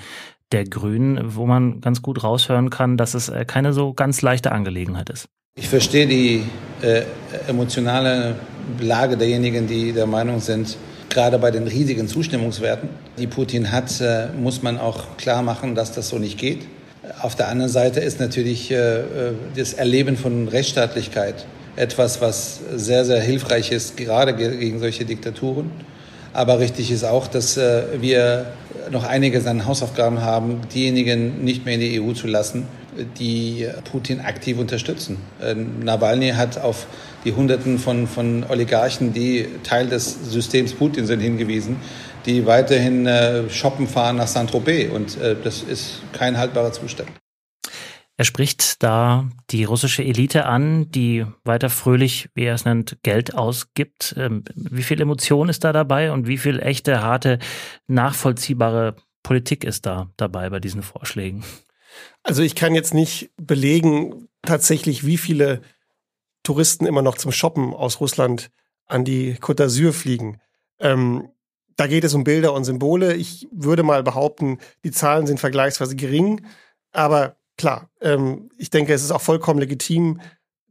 der 0.51 0.63
Grünen, 0.63 1.35
wo 1.35 1.45
man 1.45 1.81
ganz 1.81 2.01
gut 2.01 2.23
raushören 2.23 2.69
kann, 2.69 2.97
dass 2.97 3.13
es 3.13 3.29
äh, 3.29 3.45
keine 3.45 3.73
so 3.73 3.93
ganz 3.93 4.21
leichte 4.21 4.51
Angelegenheit 4.51 5.09
ist. 5.09 5.27
Ich 5.57 5.69
verstehe 5.69 6.05
die 6.07 6.43
äh, 6.81 7.03
emotionale 7.47 8.35
Lage 8.79 9.17
derjenigen, 9.17 9.67
die 9.67 9.91
der 9.91 10.05
Meinung 10.05 10.39
sind, 10.39 10.77
gerade 11.09 11.39
bei 11.39 11.51
den 11.51 11.67
riesigen 11.67 12.07
Zustimmungswerten, 12.07 12.89
die 13.17 13.27
Putin 13.27 13.71
hat, 13.71 14.01
äh, 14.01 14.27
muss 14.37 14.61
man 14.61 14.77
auch 14.77 15.17
klar 15.17 15.43
machen, 15.43 15.75
dass 15.75 15.91
das 15.93 16.09
so 16.09 16.19
nicht 16.19 16.37
geht. 16.37 16.67
Auf 17.21 17.35
der 17.35 17.47
anderen 17.47 17.71
Seite 17.71 17.99
ist 17.99 18.19
natürlich 18.19 18.71
äh, 18.71 18.75
äh, 18.75 19.33
das 19.55 19.73
Erleben 19.73 20.17
von 20.17 20.47
Rechtsstaatlichkeit 20.47 21.45
etwas, 21.75 22.21
was 22.21 22.59
sehr, 22.75 23.05
sehr 23.05 23.21
hilfreich 23.21 23.71
ist, 23.71 23.97
gerade 23.97 24.33
gegen 24.35 24.79
solche 24.79 25.05
Diktaturen. 25.05 25.71
Aber 26.33 26.59
richtig 26.59 26.91
ist 26.91 27.05
auch, 27.05 27.27
dass 27.27 27.57
wir 27.57 28.47
noch 28.91 29.05
einige 29.05 29.39
seine 29.39 29.65
Hausaufgaben 29.65 30.21
haben, 30.21 30.61
diejenigen 30.73 31.43
nicht 31.43 31.65
mehr 31.65 31.75
in 31.75 31.79
die 31.79 32.01
EU 32.01 32.11
zu 32.11 32.27
lassen, 32.27 32.67
die 33.19 33.67
Putin 33.89 34.19
aktiv 34.21 34.57
unterstützen. 34.59 35.17
Nawalny 35.81 36.31
hat 36.31 36.57
auf 36.57 36.87
die 37.25 37.33
Hunderten 37.33 37.79
von, 37.79 38.07
von 38.07 38.45
Oligarchen, 38.47 39.13
die 39.13 39.47
Teil 39.63 39.87
des 39.87 40.31
Systems 40.31 40.73
Putin 40.73 41.05
sind, 41.05 41.19
hingewiesen, 41.19 41.77
die 42.25 42.45
weiterhin 42.45 43.05
äh, 43.05 43.49
shoppen 43.49 43.87
fahren 43.87 44.17
nach 44.17 44.27
Saint-Tropez. 44.27 44.91
Und 44.91 45.19
äh, 45.21 45.35
das 45.43 45.63
ist 45.63 46.01
kein 46.13 46.37
haltbarer 46.37 46.71
Zustand. 46.71 47.09
Er 48.17 48.23
spricht 48.23 48.81
da 48.81 49.29
die 49.49 49.65
russische 49.65 50.03
Elite 50.03 50.45
an, 50.45 50.89
die 50.89 51.25
weiter 51.43 51.69
fröhlich, 51.69 52.29
wie 52.33 52.45
er 52.45 52.55
es 52.55 52.63
nennt, 52.63 52.97
Geld 53.03 53.35
ausgibt. 53.35 54.15
Ähm, 54.17 54.43
wie 54.55 54.83
viel 54.83 55.01
Emotion 55.01 55.49
ist 55.49 55.65
da 55.65 55.73
dabei 55.73 56.11
und 56.13 56.25
wie 56.25 56.37
viel 56.37 56.59
echte, 56.59 57.01
harte, 57.01 57.39
nachvollziehbare 57.87 58.95
Politik 59.21 59.65
ist 59.65 59.85
da 59.85 60.09
dabei 60.15 60.49
bei 60.49 60.59
diesen 60.59 60.81
Vorschlägen? 60.81 61.43
Also 62.23 62.41
ich 62.41 62.55
kann 62.55 62.73
jetzt 62.73 62.93
nicht 62.93 63.31
belegen 63.37 64.29
tatsächlich, 64.41 65.05
wie 65.05 65.17
viele 65.17 65.61
Touristen 66.43 66.85
immer 66.85 67.01
noch 67.01 67.17
zum 67.17 67.31
Shoppen 67.31 67.73
aus 67.73 67.99
Russland 67.99 68.49
an 68.85 69.03
die 69.03 69.35
Côte 69.35 69.63
d'Azur 69.63 69.91
fliegen. 69.91 70.39
Ähm, 70.79 71.29
da 71.75 71.87
geht 71.87 72.05
es 72.05 72.13
um 72.13 72.23
Bilder 72.23 72.53
und 72.53 72.63
Symbole. 72.63 73.15
Ich 73.15 73.47
würde 73.51 73.83
mal 73.83 74.03
behaupten, 74.03 74.59
die 74.85 74.91
Zahlen 74.91 75.27
sind 75.27 75.39
vergleichsweise 75.39 75.95
gering. 75.95 76.45
Aber 76.91 77.35
klar, 77.57 77.89
ähm, 78.01 78.49
ich 78.57 78.69
denke, 78.69 78.93
es 78.93 79.03
ist 79.03 79.11
auch 79.11 79.21
vollkommen 79.21 79.59
legitim, 79.59 80.21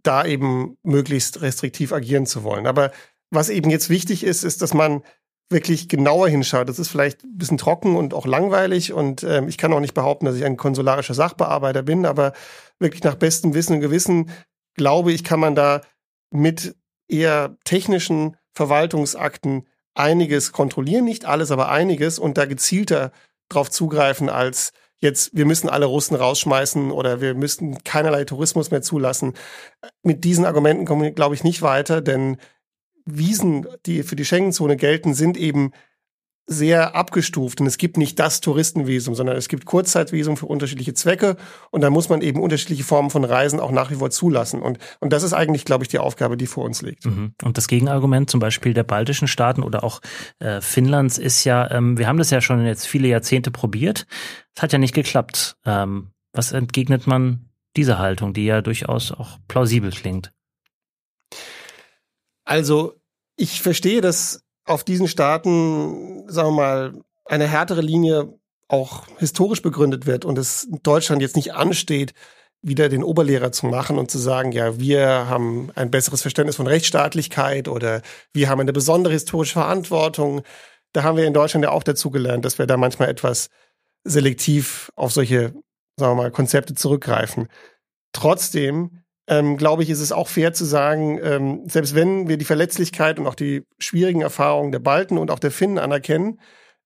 da 0.03 0.25
eben 0.25 0.76
möglichst 0.83 1.41
restriktiv 1.41 1.93
agieren 1.93 2.26
zu 2.26 2.45
wollen. 2.45 2.67
Aber 2.67 2.93
was 3.31 3.49
eben 3.49 3.71
jetzt 3.71 3.91
wichtig 3.91 4.23
ist, 4.23 4.45
ist, 4.45 4.62
dass 4.62 4.75
man 4.75 5.03
wirklich 5.50 5.88
genauer 5.88 6.29
hinschaut. 6.29 6.69
Das 6.69 6.79
ist 6.79 6.88
vielleicht 6.88 7.25
ein 7.25 7.37
bisschen 7.37 7.59
trocken 7.59 7.97
und 7.97 8.14
auch 8.14 8.26
langweilig 8.26 8.93
und 8.93 9.23
ähm, 9.23 9.49
ich 9.49 9.59
kann 9.59 9.73
auch 9.73 9.81
nicht 9.81 9.95
behaupten, 9.95 10.26
dass 10.26 10.37
ich 10.37 10.45
ein 10.45 10.57
konsularischer 10.57 11.14
Sachbearbeiter 11.14 11.83
bin, 11.83 12.07
aber 12.07 12.33
wirklich 12.79 13.03
nach 13.03 13.14
bestem 13.14 13.55
Wissen 13.55 13.75
und 13.75 13.81
Gewissen 13.81 14.31
glaube 14.75 15.12
ich, 15.12 15.23
kann 15.23 15.41
man 15.41 15.55
da 15.55 15.83
mit 16.31 16.76
eher 17.09 17.57
technischen 17.64 18.37
Verwaltungsakten 18.53 19.69
einiges 19.95 20.53
kontrollieren, 20.53 21.05
nicht 21.05 21.26
alles, 21.26 21.50
aber 21.50 21.71
einiges 21.71 22.19
und 22.19 22.38
da 22.38 22.47
gezielter 22.47 23.12
drauf 23.49 23.71
zugreifen 23.71 24.29
als 24.29 24.73
jetzt, 25.00 25.36
wir 25.36 25.46
müssen 25.46 25.68
alle 25.68 25.86
Russen 25.86 26.16
rausschmeißen 26.16 26.90
oder 26.90 27.20
wir 27.20 27.34
müssten 27.34 27.82
keinerlei 27.84 28.24
Tourismus 28.24 28.70
mehr 28.70 28.82
zulassen. 28.82 29.34
Mit 30.02 30.24
diesen 30.24 30.44
Argumenten 30.44 30.86
kommen 30.86 31.02
wir, 31.02 31.12
glaube 31.12 31.34
ich, 31.34 31.44
nicht 31.44 31.62
weiter, 31.62 32.00
denn 32.00 32.38
Wiesen, 33.06 33.66
die 33.84 34.02
für 34.02 34.16
die 34.16 34.24
Schengen-Zone 34.24 34.76
gelten, 34.76 35.12
sind 35.12 35.36
eben 35.36 35.72
sehr 36.46 36.94
abgestuft 36.94 37.60
und 37.60 37.66
es 37.66 37.78
gibt 37.78 37.96
nicht 37.96 38.18
das 38.18 38.40
Touristenvisum, 38.40 39.14
sondern 39.14 39.36
es 39.36 39.48
gibt 39.48 39.64
Kurzzeitvisum 39.64 40.36
für 40.36 40.44
unterschiedliche 40.46 40.92
Zwecke 40.92 41.36
und 41.70 41.80
da 41.80 41.88
muss 41.88 42.10
man 42.10 42.20
eben 42.20 42.40
unterschiedliche 42.40 42.84
Formen 42.84 43.08
von 43.08 43.24
Reisen 43.24 43.60
auch 43.60 43.70
nach 43.70 43.90
wie 43.90 43.94
vor 43.94 44.10
zulassen 44.10 44.60
und 44.60 44.78
und 45.00 45.12
das 45.12 45.22
ist 45.22 45.32
eigentlich, 45.32 45.64
glaube 45.64 45.84
ich, 45.84 45.88
die 45.88 45.98
Aufgabe, 45.98 46.36
die 46.36 46.46
vor 46.46 46.64
uns 46.64 46.82
liegt. 46.82 47.06
Mhm. 47.06 47.32
Und 47.42 47.56
das 47.56 47.66
Gegenargument 47.66 48.28
zum 48.28 48.40
Beispiel 48.40 48.74
der 48.74 48.84
baltischen 48.84 49.26
Staaten 49.26 49.62
oder 49.62 49.84
auch 49.84 50.00
äh, 50.38 50.60
Finnlands 50.60 51.16
ist 51.16 51.44
ja, 51.44 51.70
ähm, 51.70 51.96
wir 51.96 52.06
haben 52.06 52.18
das 52.18 52.30
ja 52.30 52.42
schon 52.42 52.66
jetzt 52.66 52.86
viele 52.86 53.08
Jahrzehnte 53.08 53.50
probiert, 53.50 54.06
es 54.54 54.62
hat 54.62 54.73
ja 54.73 54.78
nicht 54.78 54.94
geklappt. 54.94 55.56
Ähm, 55.64 56.11
was 56.32 56.52
entgegnet 56.52 57.06
man 57.06 57.49
dieser 57.76 57.99
Haltung, 57.99 58.32
die 58.32 58.44
ja 58.44 58.61
durchaus 58.61 59.12
auch 59.12 59.38
plausibel 59.49 59.90
klingt? 59.90 60.32
Also 62.44 62.94
ich 63.37 63.62
verstehe, 63.62 64.00
dass 64.00 64.44
auf 64.64 64.84
diesen 64.84 65.08
Staaten, 65.08 66.28
sagen 66.28 66.50
wir 66.50 66.56
mal, 66.56 67.04
eine 67.25 67.49
härtere 67.49 67.80
Linie 67.80 68.38
auch 68.68 69.06
historisch 69.18 69.62
begründet 69.62 70.06
wird 70.06 70.25
und 70.25 70.38
es 70.38 70.68
Deutschland 70.82 71.23
jetzt 71.23 71.37
nicht 71.37 71.54
ansteht, 71.54 72.14
wieder 72.62 72.88
den 72.88 73.04
Oberlehrer 73.04 73.52
zu 73.52 73.66
machen 73.66 73.99
und 73.99 74.11
zu 74.11 74.18
sagen, 74.18 74.52
ja, 74.52 74.78
wir 74.78 75.28
haben 75.28 75.70
ein 75.75 75.90
besseres 75.90 76.23
Verständnis 76.23 76.56
von 76.56 76.66
Rechtsstaatlichkeit 76.66 77.68
oder 77.68 78.00
wir 78.32 78.49
haben 78.49 78.61
eine 78.61 78.73
besondere 78.73 79.12
historische 79.12 79.54
Verantwortung. 79.54 80.42
Da 80.92 81.02
haben 81.02 81.18
wir 81.18 81.26
in 81.26 81.34
Deutschland 81.34 81.64
ja 81.64 81.73
auch 81.73 81.82
dazu 81.82 82.11
gelernt, 82.11 82.44
dass 82.44 82.58
wir 82.58 82.66
da 82.66 82.78
manchmal 82.78 83.11
etwas 83.11 83.50
selektiv 84.04 84.92
auf 84.96 85.12
solche, 85.12 85.54
sagen 85.96 86.12
wir 86.12 86.14
mal, 86.14 86.30
Konzepte 86.30 86.75
zurückgreifen. 86.75 87.49
Trotzdem 88.12 89.04
ähm, 89.26 89.56
glaube 89.56 89.82
ich, 89.82 89.90
ist 89.90 90.00
es 90.00 90.12
auch 90.12 90.28
fair 90.28 90.52
zu 90.52 90.64
sagen, 90.64 91.18
ähm, 91.23 91.62
selbst 91.66 91.94
wenn 91.94 92.28
wir 92.28 92.37
die 92.37 92.44
Verletzlichkeit 92.44 93.18
und 93.18 93.26
auch 93.26 93.34
die 93.34 93.64
schwierigen 93.78 94.20
Erfahrungen 94.20 94.73
der 94.73 94.80
Balten 94.80 95.18
und 95.18 95.30
auch 95.30 95.38
der 95.38 95.50
Finnen 95.50 95.78
anerkennen, 95.78 96.40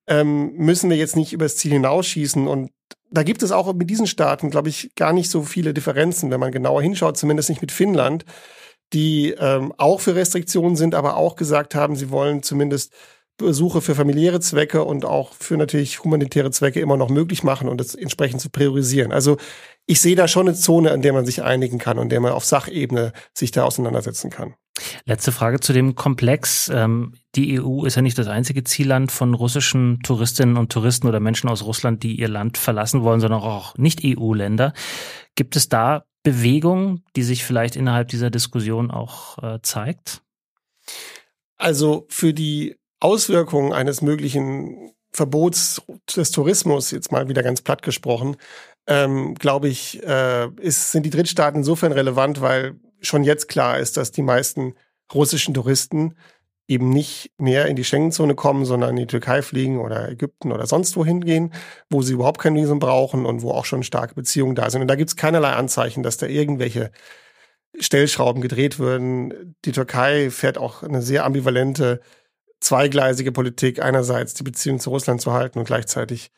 ähm, 0.06 0.52
müssen 0.54 0.88
wir 0.88 0.96
jetzt 0.96 1.16
nicht 1.16 1.32
übers 1.32 1.56
Ziel 1.56 1.72
hinausschießen. 1.72 2.46
Und 2.46 2.70
da 3.10 3.24
gibt 3.24 3.42
es 3.42 3.52
auch 3.52 3.72
mit 3.74 3.90
diesen 3.90 4.06
Staaten, 4.06 4.50
glaube 4.50 4.68
ich, 4.68 4.94
gar 4.94 5.12
nicht 5.12 5.30
so 5.30 5.42
viele 5.42 5.74
Differenzen, 5.74 6.30
wenn 6.30 6.40
man 6.40 6.52
genauer 6.52 6.82
hinschaut, 6.82 7.16
zumindest 7.16 7.48
nicht 7.48 7.60
mit 7.60 7.72
Finnland, 7.72 8.24
die 8.92 9.34
ähm, 9.38 9.72
auch 9.76 10.00
für 10.00 10.14
Restriktionen 10.14 10.76
sind, 10.76 10.94
aber 10.94 11.16
auch 11.16 11.36
gesagt 11.36 11.74
haben, 11.74 11.96
sie 11.96 12.10
wollen 12.10 12.42
zumindest 12.42 12.94
Besuche 13.38 13.80
für 13.80 13.94
familiäre 13.94 14.40
Zwecke 14.40 14.84
und 14.84 15.04
auch 15.04 15.32
für 15.32 15.56
natürlich 15.56 16.02
humanitäre 16.02 16.50
Zwecke 16.50 16.80
immer 16.80 16.96
noch 16.96 17.08
möglich 17.08 17.44
machen 17.44 17.68
und 17.68 17.80
das 17.80 17.94
entsprechend 17.94 18.40
zu 18.40 18.50
priorisieren. 18.50 19.12
Also 19.12 19.38
ich 19.86 20.00
sehe 20.00 20.16
da 20.16 20.28
schon 20.28 20.48
eine 20.48 20.56
Zone, 20.56 20.90
an 20.90 21.02
der 21.02 21.12
man 21.12 21.24
sich 21.24 21.42
einigen 21.42 21.78
kann 21.78 21.98
und 21.98 22.10
der 22.10 22.20
man 22.20 22.32
auf 22.32 22.44
Sachebene 22.44 23.12
sich 23.32 23.52
da 23.52 23.64
auseinandersetzen 23.64 24.30
kann. 24.30 24.54
Letzte 25.04 25.32
Frage 25.32 25.60
zu 25.60 25.72
dem 25.72 25.94
Komplex. 25.94 26.70
Ähm, 26.72 27.14
die 27.34 27.60
EU 27.60 27.84
ist 27.84 27.94
ja 27.94 28.02
nicht 28.02 28.18
das 28.18 28.28
einzige 28.28 28.64
Zielland 28.64 29.10
von 29.12 29.34
russischen 29.34 30.00
Touristinnen 30.02 30.56
und 30.56 30.72
Touristen 30.72 31.06
oder 31.06 31.20
Menschen 31.20 31.48
aus 31.48 31.64
Russland, 31.64 32.02
die 32.02 32.18
ihr 32.18 32.28
Land 32.28 32.58
verlassen 32.58 33.02
wollen, 33.02 33.20
sondern 33.20 33.40
auch 33.40 33.76
Nicht-EU-Länder. 33.76 34.72
Gibt 35.36 35.56
es 35.56 35.68
da 35.68 36.04
Bewegung, 36.22 37.02
die 37.16 37.22
sich 37.22 37.44
vielleicht 37.44 37.76
innerhalb 37.76 38.08
dieser 38.08 38.30
Diskussion 38.30 38.90
auch 38.90 39.38
äh, 39.42 39.60
zeigt? 39.62 40.22
Also 41.56 42.06
für 42.08 42.34
die 42.34 42.76
Auswirkungen 43.00 43.72
eines 43.72 44.02
möglichen 44.02 44.92
Verbots 45.12 45.82
des 46.14 46.30
Tourismus, 46.30 46.90
jetzt 46.90 47.12
mal 47.12 47.28
wieder 47.28 47.42
ganz 47.42 47.62
platt 47.62 47.82
gesprochen, 47.82 48.36
ähm, 48.86 49.34
glaube 49.34 49.68
ich, 49.68 50.02
äh, 50.02 50.48
ist, 50.60 50.92
sind 50.92 51.04
die 51.04 51.10
Drittstaaten 51.10 51.60
insofern 51.60 51.92
relevant, 51.92 52.40
weil 52.40 52.76
schon 53.00 53.22
jetzt 53.22 53.48
klar 53.48 53.78
ist, 53.78 53.96
dass 53.96 54.12
die 54.12 54.22
meisten 54.22 54.74
russischen 55.12 55.54
Touristen 55.54 56.14
eben 56.68 56.90
nicht 56.90 57.32
mehr 57.38 57.66
in 57.66 57.76
die 57.76 57.84
Schengenzone 57.84 58.34
kommen, 58.34 58.66
sondern 58.66 58.90
in 58.90 58.96
die 58.96 59.06
Türkei 59.06 59.40
fliegen 59.40 59.80
oder 59.80 60.10
Ägypten 60.10 60.52
oder 60.52 60.66
sonst 60.66 60.96
wohin 60.96 61.24
gehen, 61.24 61.54
wo 61.88 62.02
sie 62.02 62.12
überhaupt 62.12 62.40
kein 62.40 62.54
Visum 62.54 62.78
brauchen 62.78 63.24
und 63.24 63.40
wo 63.40 63.52
auch 63.52 63.64
schon 63.64 63.82
starke 63.82 64.14
Beziehungen 64.14 64.54
da 64.54 64.68
sind. 64.68 64.82
Und 64.82 64.88
da 64.88 64.94
gibt 64.94 65.08
es 65.08 65.16
keinerlei 65.16 65.52
Anzeichen, 65.52 66.02
dass 66.02 66.18
da 66.18 66.26
irgendwelche 66.26 66.90
Stellschrauben 67.80 68.42
gedreht 68.42 68.78
würden. 68.78 69.56
Die 69.64 69.72
Türkei 69.72 70.30
fährt 70.30 70.58
auch 70.58 70.82
eine 70.82 71.00
sehr 71.00 71.24
ambivalente 71.24 72.00
zweigleisige 72.60 73.32
Politik, 73.32 73.82
einerseits 73.82 74.34
die 74.34 74.42
Beziehung 74.42 74.80
zu 74.80 74.90
Russland 74.90 75.20
zu 75.20 75.32
halten 75.32 75.58
und 75.58 75.64
gleichzeitig 75.64 76.30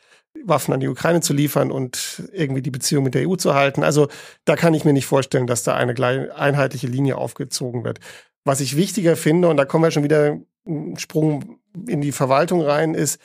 Waffen 0.44 0.72
an 0.72 0.80
die 0.80 0.88
Ukraine 0.88 1.20
zu 1.20 1.32
liefern 1.32 1.70
und 1.72 2.22
irgendwie 2.32 2.62
die 2.62 2.70
Beziehung 2.70 3.04
mit 3.04 3.14
der 3.14 3.28
EU 3.28 3.36
zu 3.36 3.54
halten. 3.54 3.82
Also 3.82 4.08
da 4.44 4.56
kann 4.56 4.74
ich 4.74 4.84
mir 4.84 4.92
nicht 4.92 5.06
vorstellen, 5.06 5.46
dass 5.46 5.64
da 5.64 5.74
eine 5.74 6.34
einheitliche 6.36 6.86
Linie 6.86 7.16
aufgezogen 7.16 7.84
wird. 7.84 7.98
Was 8.44 8.60
ich 8.60 8.76
wichtiger 8.76 9.16
finde, 9.16 9.48
und 9.48 9.56
da 9.56 9.64
kommen 9.64 9.84
wir 9.84 9.90
schon 9.90 10.04
wieder 10.04 10.38
einen 10.66 10.98
Sprung 10.98 11.58
in 11.86 12.00
die 12.00 12.12
Verwaltung 12.12 12.62
rein, 12.62 12.94
ist 12.94 13.20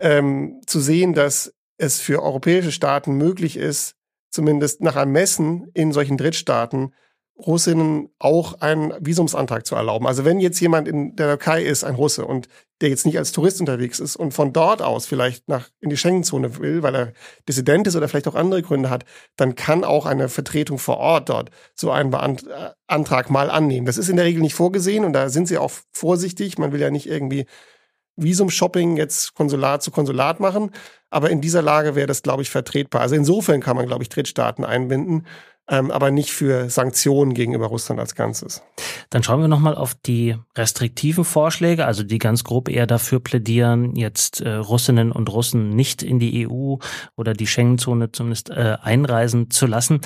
ähm, 0.00 0.60
zu 0.66 0.80
sehen, 0.80 1.14
dass 1.14 1.54
es 1.76 2.00
für 2.00 2.22
europäische 2.22 2.72
Staaten 2.72 3.14
möglich 3.14 3.56
ist, 3.56 3.94
zumindest 4.30 4.80
nach 4.80 4.96
Ermessen 4.96 5.70
in 5.74 5.92
solchen 5.92 6.16
Drittstaaten 6.16 6.94
Russinnen 7.46 8.10
auch 8.18 8.60
einen 8.60 8.92
Visumsantrag 9.00 9.66
zu 9.66 9.74
erlauben. 9.74 10.06
Also 10.06 10.24
wenn 10.24 10.40
jetzt 10.40 10.60
jemand 10.60 10.88
in 10.88 11.16
der 11.16 11.28
Türkei 11.28 11.62
ist, 11.62 11.84
ein 11.84 11.94
Russe, 11.94 12.24
und 12.24 12.48
der 12.80 12.88
jetzt 12.88 13.04
nicht 13.04 13.18
als 13.18 13.32
Tourist 13.32 13.60
unterwegs 13.60 14.00
ist 14.00 14.16
und 14.16 14.32
von 14.32 14.52
dort 14.52 14.80
aus 14.80 15.06
vielleicht 15.06 15.48
nach 15.48 15.68
in 15.80 15.90
die 15.90 15.96
Schengenzone 15.96 16.58
will, 16.58 16.82
weil 16.82 16.94
er 16.94 17.12
Dissident 17.48 17.86
ist 17.86 17.96
oder 17.96 18.08
vielleicht 18.08 18.28
auch 18.28 18.34
andere 18.34 18.62
Gründe 18.62 18.90
hat, 18.90 19.04
dann 19.36 19.54
kann 19.54 19.84
auch 19.84 20.06
eine 20.06 20.28
Vertretung 20.28 20.78
vor 20.78 20.98
Ort 20.98 21.28
dort 21.28 21.50
so 21.74 21.90
einen 21.90 22.10
Beant 22.10 22.46
äh, 22.46 22.70
Antrag 22.86 23.30
mal 23.30 23.50
annehmen. 23.50 23.86
Das 23.86 23.98
ist 23.98 24.08
in 24.08 24.16
der 24.16 24.24
Regel 24.24 24.40
nicht 24.40 24.54
vorgesehen 24.54 25.04
und 25.04 25.12
da 25.12 25.28
sind 25.28 25.46
sie 25.46 25.58
auch 25.58 25.70
vorsichtig. 25.92 26.58
Man 26.58 26.72
will 26.72 26.80
ja 26.80 26.90
nicht 26.90 27.06
irgendwie 27.06 27.46
Visum-Shopping 28.16 28.96
jetzt 28.96 29.34
Konsulat 29.34 29.82
zu 29.82 29.90
Konsulat 29.90 30.40
machen. 30.40 30.70
Aber 31.10 31.30
in 31.30 31.40
dieser 31.40 31.62
Lage 31.62 31.94
wäre 31.94 32.06
das, 32.06 32.22
glaube 32.22 32.42
ich, 32.42 32.50
vertretbar. 32.50 33.02
Also 33.02 33.14
insofern 33.14 33.60
kann 33.60 33.76
man, 33.76 33.86
glaube 33.86 34.02
ich, 34.02 34.08
Drittstaaten 34.08 34.64
einbinden, 34.64 35.26
ähm, 35.70 35.90
aber 35.90 36.10
nicht 36.10 36.32
für 36.32 36.68
Sanktionen 36.68 37.32
gegenüber 37.32 37.66
Russland 37.66 38.00
als 38.00 38.14
Ganzes. 38.14 38.62
Dann 39.08 39.22
schauen 39.22 39.40
wir 39.40 39.48
nochmal 39.48 39.76
auf 39.76 39.94
die 39.94 40.36
restriktiven 40.56 41.24
Vorschläge, 41.24 41.86
also 41.86 42.02
die 42.02 42.18
ganz 42.18 42.44
grob 42.44 42.68
eher 42.68 42.86
dafür 42.86 43.20
plädieren, 43.20 43.94
jetzt 43.94 44.40
äh, 44.40 44.50
Russinnen 44.50 45.12
und 45.12 45.32
Russen 45.32 45.70
nicht 45.70 46.02
in 46.02 46.18
die 46.18 46.46
EU 46.48 46.76
oder 47.16 47.32
die 47.32 47.46
Schengenzone 47.46 48.10
zumindest 48.10 48.50
äh, 48.50 48.76
einreisen 48.82 49.50
zu 49.50 49.66
lassen. 49.66 50.00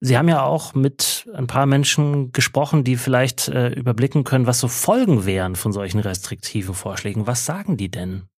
Sie 0.00 0.18
haben 0.18 0.28
ja 0.28 0.42
auch 0.42 0.74
mit 0.74 1.28
ein 1.34 1.46
paar 1.46 1.66
Menschen 1.66 2.32
gesprochen, 2.32 2.84
die 2.84 2.96
vielleicht 2.96 3.48
äh, 3.48 3.68
überblicken 3.68 4.24
können, 4.24 4.46
was 4.46 4.60
so 4.60 4.68
Folgen 4.68 5.24
wären 5.24 5.56
von 5.56 5.72
solchen 5.72 6.00
restriktiven 6.00 6.74
Vorschlägen. 6.74 7.26
Was 7.26 7.46
sagen 7.46 7.76
die 7.76 7.90
denn? 7.90 8.28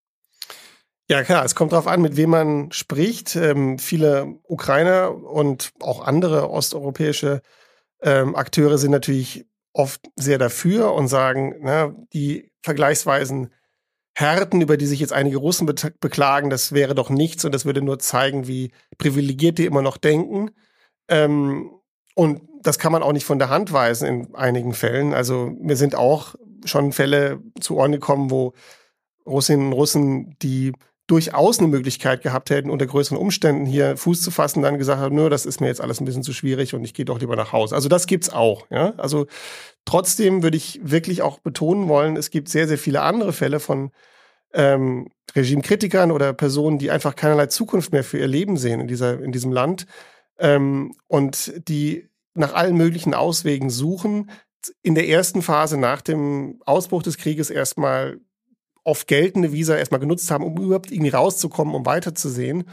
Ja, 1.10 1.22
klar, 1.22 1.44
es 1.44 1.54
kommt 1.54 1.72
darauf 1.72 1.86
an, 1.86 2.02
mit 2.02 2.16
wem 2.16 2.30
man 2.30 2.70
spricht. 2.72 3.34
Ähm, 3.34 3.78
viele 3.78 4.38
Ukrainer 4.44 5.14
und 5.14 5.72
auch 5.80 6.02
andere 6.04 6.50
osteuropäische 6.50 7.40
ähm, 8.02 8.36
Akteure 8.36 8.76
sind 8.76 8.90
natürlich 8.90 9.46
oft 9.72 10.02
sehr 10.16 10.36
dafür 10.38 10.92
und 10.92 11.08
sagen, 11.08 11.54
na, 11.60 11.94
die 12.12 12.52
vergleichsweisen 12.62 13.54
Härten, 14.14 14.60
über 14.60 14.76
die 14.76 14.86
sich 14.86 15.00
jetzt 15.00 15.12
einige 15.12 15.38
Russen 15.38 15.64
be 15.66 15.74
beklagen, 16.00 16.50
das 16.50 16.72
wäre 16.72 16.94
doch 16.94 17.08
nichts 17.08 17.44
und 17.44 17.54
das 17.54 17.64
würde 17.64 17.80
nur 17.80 17.98
zeigen, 17.98 18.46
wie 18.46 18.72
privilegiert 18.98 19.58
die 19.58 19.64
immer 19.66 19.82
noch 19.82 19.96
denken. 19.96 20.50
Ähm, 21.08 21.70
und 22.16 22.42
das 22.62 22.78
kann 22.78 22.92
man 22.92 23.02
auch 23.02 23.12
nicht 23.12 23.24
von 23.24 23.38
der 23.38 23.48
Hand 23.48 23.72
weisen 23.72 24.06
in 24.06 24.34
einigen 24.34 24.74
Fällen. 24.74 25.14
Also 25.14 25.52
mir 25.58 25.76
sind 25.76 25.94
auch 25.94 26.34
schon 26.64 26.92
Fälle 26.92 27.40
zu 27.60 27.76
Ohren 27.76 27.92
gekommen, 27.92 28.30
wo 28.30 28.52
Russinnen 29.24 29.68
und 29.68 29.72
Russen, 29.72 30.36
die 30.42 30.72
durchaus 31.08 31.58
eine 31.58 31.68
Möglichkeit 31.68 32.22
gehabt 32.22 32.50
hätten, 32.50 32.70
unter 32.70 32.86
größeren 32.86 33.16
Umständen 33.18 33.64
hier 33.64 33.96
Fuß 33.96 34.22
zu 34.22 34.30
fassen, 34.30 34.62
dann 34.62 34.78
gesagt 34.78 35.00
haben, 35.00 35.16
nö, 35.16 35.30
das 35.30 35.46
ist 35.46 35.60
mir 35.60 35.66
jetzt 35.66 35.80
alles 35.80 36.00
ein 36.00 36.04
bisschen 36.04 36.22
zu 36.22 36.34
schwierig 36.34 36.74
und 36.74 36.84
ich 36.84 36.92
gehe 36.92 37.06
doch 37.06 37.18
lieber 37.18 37.34
nach 37.34 37.52
Hause. 37.52 37.74
Also 37.74 37.88
das 37.88 38.06
gibt's 38.06 38.30
auch. 38.30 38.66
Ja? 38.70 38.92
Also 38.98 39.26
trotzdem 39.86 40.42
würde 40.42 40.58
ich 40.58 40.80
wirklich 40.82 41.22
auch 41.22 41.38
betonen 41.40 41.88
wollen, 41.88 42.16
es 42.16 42.30
gibt 42.30 42.50
sehr, 42.50 42.68
sehr 42.68 42.76
viele 42.76 43.00
andere 43.00 43.32
Fälle 43.32 43.58
von 43.58 43.90
ähm, 44.52 45.08
Regimekritikern 45.34 46.12
oder 46.12 46.34
Personen, 46.34 46.78
die 46.78 46.90
einfach 46.90 47.16
keinerlei 47.16 47.46
Zukunft 47.46 47.92
mehr 47.92 48.04
für 48.04 48.18
ihr 48.18 48.28
Leben 48.28 48.58
sehen 48.58 48.80
in, 48.80 48.86
dieser, 48.86 49.22
in 49.22 49.32
diesem 49.32 49.50
Land 49.50 49.86
ähm, 50.38 50.94
und 51.06 51.54
die 51.68 52.06
nach 52.34 52.52
allen 52.52 52.76
möglichen 52.76 53.14
Auswegen 53.14 53.70
suchen, 53.70 54.30
in 54.82 54.94
der 54.94 55.08
ersten 55.08 55.40
Phase 55.40 55.78
nach 55.78 56.02
dem 56.02 56.60
Ausbruch 56.66 57.02
des 57.02 57.16
Krieges 57.16 57.48
erstmal 57.48 58.20
oft 58.84 59.06
geltende 59.06 59.52
Visa 59.52 59.76
erstmal 59.76 60.00
genutzt 60.00 60.30
haben, 60.30 60.44
um 60.44 60.56
überhaupt 60.56 60.90
irgendwie 60.90 61.10
rauszukommen, 61.10 61.74
um 61.74 61.86
weiterzusehen. 61.86 62.64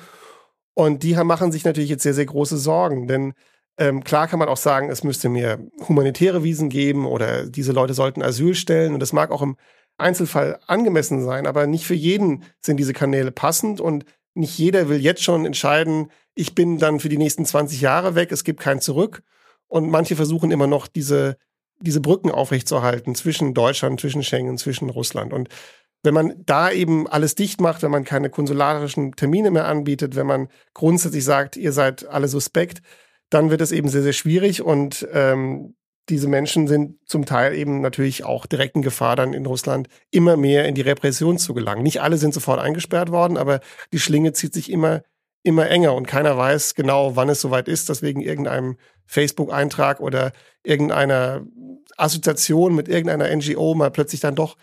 Und 0.73 1.03
die 1.03 1.15
machen 1.15 1.51
sich 1.51 1.63
natürlich 1.63 1.89
jetzt 1.89 2.03
sehr, 2.03 2.13
sehr 2.13 2.25
große 2.25 2.57
Sorgen, 2.57 3.07
denn 3.07 3.33
ähm, 3.77 4.03
klar 4.03 4.27
kann 4.27 4.39
man 4.39 4.47
auch 4.47 4.57
sagen, 4.57 4.89
es 4.89 5.03
müsste 5.03 5.29
mehr 5.29 5.59
humanitäre 5.87 6.43
Visen 6.43 6.69
geben 6.69 7.05
oder 7.05 7.45
diese 7.45 7.73
Leute 7.73 7.93
sollten 7.93 8.21
Asyl 8.21 8.55
stellen 8.55 8.93
und 8.93 8.99
das 9.01 9.11
mag 9.11 9.31
auch 9.31 9.41
im 9.41 9.57
Einzelfall 9.97 10.59
angemessen 10.67 11.23
sein, 11.23 11.47
aber 11.47 11.67
nicht 11.67 11.85
für 11.85 11.93
jeden 11.93 12.43
sind 12.61 12.77
diese 12.77 12.93
Kanäle 12.93 13.31
passend 13.31 13.81
und 13.81 14.05
nicht 14.33 14.57
jeder 14.57 14.89
will 14.89 14.99
jetzt 14.99 15.23
schon 15.23 15.45
entscheiden, 15.45 16.11
ich 16.35 16.53
bin 16.53 16.77
dann 16.77 16.99
für 16.99 17.09
die 17.09 17.17
nächsten 17.17 17.45
20 17.45 17.81
Jahre 17.81 18.13
weg, 18.15 18.31
es 18.31 18.43
gibt 18.43 18.59
kein 18.59 18.81
Zurück. 18.81 19.23
Und 19.67 19.89
manche 19.89 20.15
versuchen 20.15 20.51
immer 20.51 20.67
noch 20.67 20.87
diese, 20.87 21.37
diese 21.79 22.01
Brücken 22.01 22.29
aufrechtzuerhalten 22.29 23.15
zwischen 23.15 23.53
Deutschland, 23.53 23.99
zwischen 23.99 24.23
Schengen, 24.23 24.57
zwischen 24.57 24.89
Russland. 24.89 25.33
Und 25.33 25.49
wenn 26.05 26.13
man 26.13 26.35
da 26.45 26.71
eben 26.71 27.07
alles 27.07 27.35
dicht 27.35 27.59
macht, 27.59 27.83
wenn 27.83 27.91
man 27.91 28.05
keine 28.05 28.29
konsularischen 28.29 29.13
Termine 29.13 29.51
mehr 29.51 29.67
anbietet, 29.67 30.15
wenn 30.15 30.27
man 30.27 30.47
grundsätzlich 30.73 31.23
sagt, 31.23 31.57
ihr 31.57 31.71
seid 31.71 32.07
alle 32.07 32.27
suspekt, 32.27 32.81
dann 33.29 33.49
wird 33.49 33.61
es 33.61 33.71
eben 33.71 33.89
sehr, 33.89 34.03
sehr 34.03 34.13
schwierig 34.13 34.61
und 34.61 35.07
ähm, 35.11 35.75
diese 36.07 36.27
Menschen 36.27 36.67
sind 36.67 36.99
zum 37.07 37.25
Teil 37.25 37.55
eben 37.55 37.81
natürlich 37.81 38.23
auch 38.23 38.45
direkt 38.45 38.75
in 38.75 38.83
Gefahr, 38.83 39.15
dann 39.15 39.33
in 39.33 39.45
Russland 39.45 39.87
immer 40.11 40.37
mehr 40.37 40.67
in 40.67 40.75
die 40.75 40.81
Repression 40.81 41.39
zu 41.39 41.55
gelangen. 41.55 41.81
Nicht 41.81 42.01
alle 42.01 42.17
sind 42.17 42.33
sofort 42.33 42.59
eingesperrt 42.59 43.11
worden, 43.11 43.37
aber 43.37 43.59
die 43.91 43.99
Schlinge 43.99 44.31
zieht 44.33 44.53
sich 44.53 44.71
immer 44.71 45.01
immer 45.45 45.69
enger 45.69 45.93
und 45.93 46.07
keiner 46.07 46.37
weiß 46.37 46.73
genau, 46.73 47.15
wann 47.15 47.29
es 47.29 47.39
soweit 47.39 47.67
ist, 47.67 47.87
dass 47.89 48.01
wegen 48.01 48.19
irgendeinem 48.19 48.77
Facebook-Eintrag 49.05 49.99
oder 49.99 50.31
irgendeiner 50.63 51.45
Assoziation 51.97 52.73
mit 52.73 52.87
irgendeiner 52.87 53.33
NGO 53.33 53.75
mal 53.75 53.91
plötzlich 53.91 54.21
dann 54.21 54.33
doch 54.33 54.57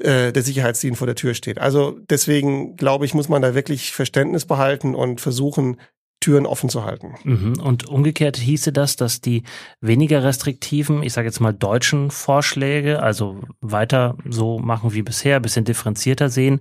äh, 0.00 0.32
der 0.32 0.42
Sicherheitsdienst 0.42 0.98
vor 0.98 1.06
der 1.06 1.16
Tür 1.16 1.34
steht. 1.34 1.58
Also 1.58 1.98
deswegen 2.10 2.76
glaube 2.76 3.04
ich, 3.04 3.14
muss 3.14 3.28
man 3.28 3.42
da 3.42 3.54
wirklich 3.54 3.92
Verständnis 3.92 4.44
behalten 4.44 4.94
und 4.94 5.20
versuchen, 5.20 5.78
Türen 6.20 6.46
offen 6.46 6.68
zu 6.68 6.84
halten. 6.84 7.14
Mhm. 7.22 7.60
Und 7.60 7.88
umgekehrt 7.88 8.36
hieße 8.36 8.72
das, 8.72 8.96
dass 8.96 9.20
die 9.20 9.44
weniger 9.80 10.24
restriktiven, 10.24 11.02
ich 11.02 11.12
sage 11.12 11.28
jetzt 11.28 11.40
mal 11.40 11.52
deutschen 11.52 12.10
Vorschläge, 12.10 13.02
also 13.02 13.40
weiter 13.60 14.16
so 14.28 14.58
machen 14.58 14.92
wie 14.94 15.02
bisher, 15.02 15.38
bisschen 15.38 15.64
differenzierter 15.64 16.28
sehen, 16.28 16.60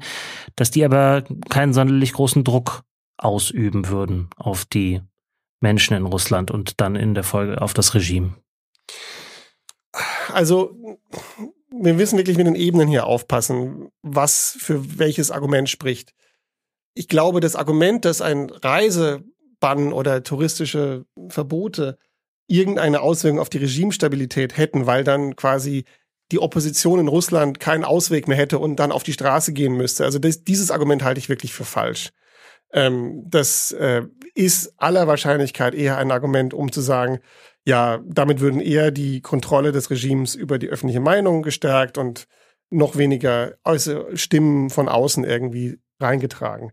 dass 0.55 0.69
die 0.69 0.85
aber 0.85 1.23
keinen 1.49 1.73
sonderlich 1.73 2.13
großen 2.13 2.43
Druck 2.43 2.83
ausüben 3.17 3.89
würden 3.89 4.29
auf 4.35 4.65
die 4.65 5.01
Menschen 5.59 5.97
in 5.97 6.05
Russland 6.05 6.51
und 6.51 6.79
dann 6.79 6.95
in 6.95 7.15
der 7.15 7.23
Folge 7.23 7.61
auf 7.61 7.73
das 7.73 7.95
Regime? 7.95 8.35
Also 10.31 10.99
wir 11.81 11.93
müssen 11.93 12.17
wirklich 12.17 12.37
mit 12.37 12.47
den 12.47 12.55
Ebenen 12.55 12.87
hier 12.87 13.05
aufpassen, 13.05 13.89
was 14.01 14.57
für 14.59 14.99
welches 14.99 15.31
Argument 15.31 15.69
spricht. 15.69 16.13
Ich 16.93 17.07
glaube, 17.07 17.39
das 17.39 17.55
Argument, 17.55 18.05
dass 18.05 18.21
ein 18.21 18.49
Reisebann 18.49 19.93
oder 19.93 20.23
touristische 20.23 21.05
Verbote 21.29 21.97
irgendeine 22.47 23.01
Auswirkung 23.01 23.39
auf 23.39 23.49
die 23.49 23.59
Regimestabilität 23.59 24.57
hätten, 24.57 24.85
weil 24.85 25.03
dann 25.03 25.35
quasi 25.35 25.83
die 26.31 26.39
Opposition 26.39 26.99
in 26.99 27.07
Russland 27.07 27.59
keinen 27.59 27.85
Ausweg 27.85 28.27
mehr 28.27 28.37
hätte 28.37 28.59
und 28.59 28.77
dann 28.77 28.91
auf 28.91 29.03
die 29.03 29.13
Straße 29.13 29.53
gehen 29.53 29.75
müsste. 29.75 30.03
Also 30.03 30.19
das, 30.19 30.43
dieses 30.43 30.71
Argument 30.71 31.03
halte 31.03 31.19
ich 31.19 31.29
wirklich 31.29 31.53
für 31.53 31.65
falsch. 31.65 32.11
Ähm, 32.73 33.23
das 33.27 33.71
äh, 33.71 34.03
ist 34.35 34.73
aller 34.77 35.07
Wahrscheinlichkeit 35.07 35.73
eher 35.73 35.97
ein 35.97 36.11
Argument, 36.11 36.53
um 36.53 36.71
zu 36.71 36.81
sagen, 36.81 37.19
ja, 37.67 37.99
damit 38.05 38.39
würden 38.39 38.61
eher 38.61 38.91
die 38.91 39.19
Kontrolle 39.19 39.73
des 39.73 39.89
Regimes 39.91 40.35
über 40.35 40.57
die 40.57 40.69
öffentliche 40.69 41.01
Meinung 41.01 41.41
gestärkt 41.41 41.97
und 41.97 42.25
noch 42.69 42.95
weniger 42.95 43.55
Stimmen 44.13 44.69
von 44.69 44.87
außen 44.87 45.25
irgendwie 45.25 45.77
reingetragen. 45.99 46.71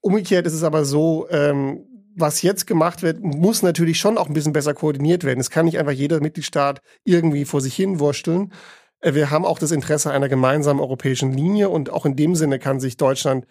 Umgekehrt 0.00 0.46
ist 0.46 0.52
es 0.52 0.62
aber 0.62 0.84
so, 0.84 1.28
ähm, 1.30 1.84
was 2.14 2.42
jetzt 2.42 2.68
gemacht 2.68 3.02
wird, 3.02 3.24
muss 3.24 3.62
natürlich 3.64 3.98
schon 3.98 4.16
auch 4.16 4.28
ein 4.28 4.34
bisschen 4.34 4.52
besser 4.52 4.72
koordiniert 4.72 5.24
werden. 5.24 5.40
Es 5.40 5.50
kann 5.50 5.64
nicht 5.64 5.80
einfach 5.80 5.90
jeder 5.90 6.20
Mitgliedstaat 6.20 6.80
irgendwie 7.02 7.44
vor 7.44 7.60
sich 7.60 7.74
hin 7.74 7.98
wursteln. 7.98 8.52
Äh, 9.00 9.14
wir 9.14 9.32
haben 9.32 9.44
auch 9.44 9.58
das 9.58 9.72
Interesse 9.72 10.12
einer 10.12 10.28
gemeinsamen 10.28 10.78
europäischen 10.78 11.32
Linie 11.32 11.70
und 11.70 11.90
auch 11.90 12.06
in 12.06 12.14
dem 12.14 12.36
Sinne 12.36 12.60
kann 12.60 12.78
sich 12.78 12.96
Deutschland 12.96 13.48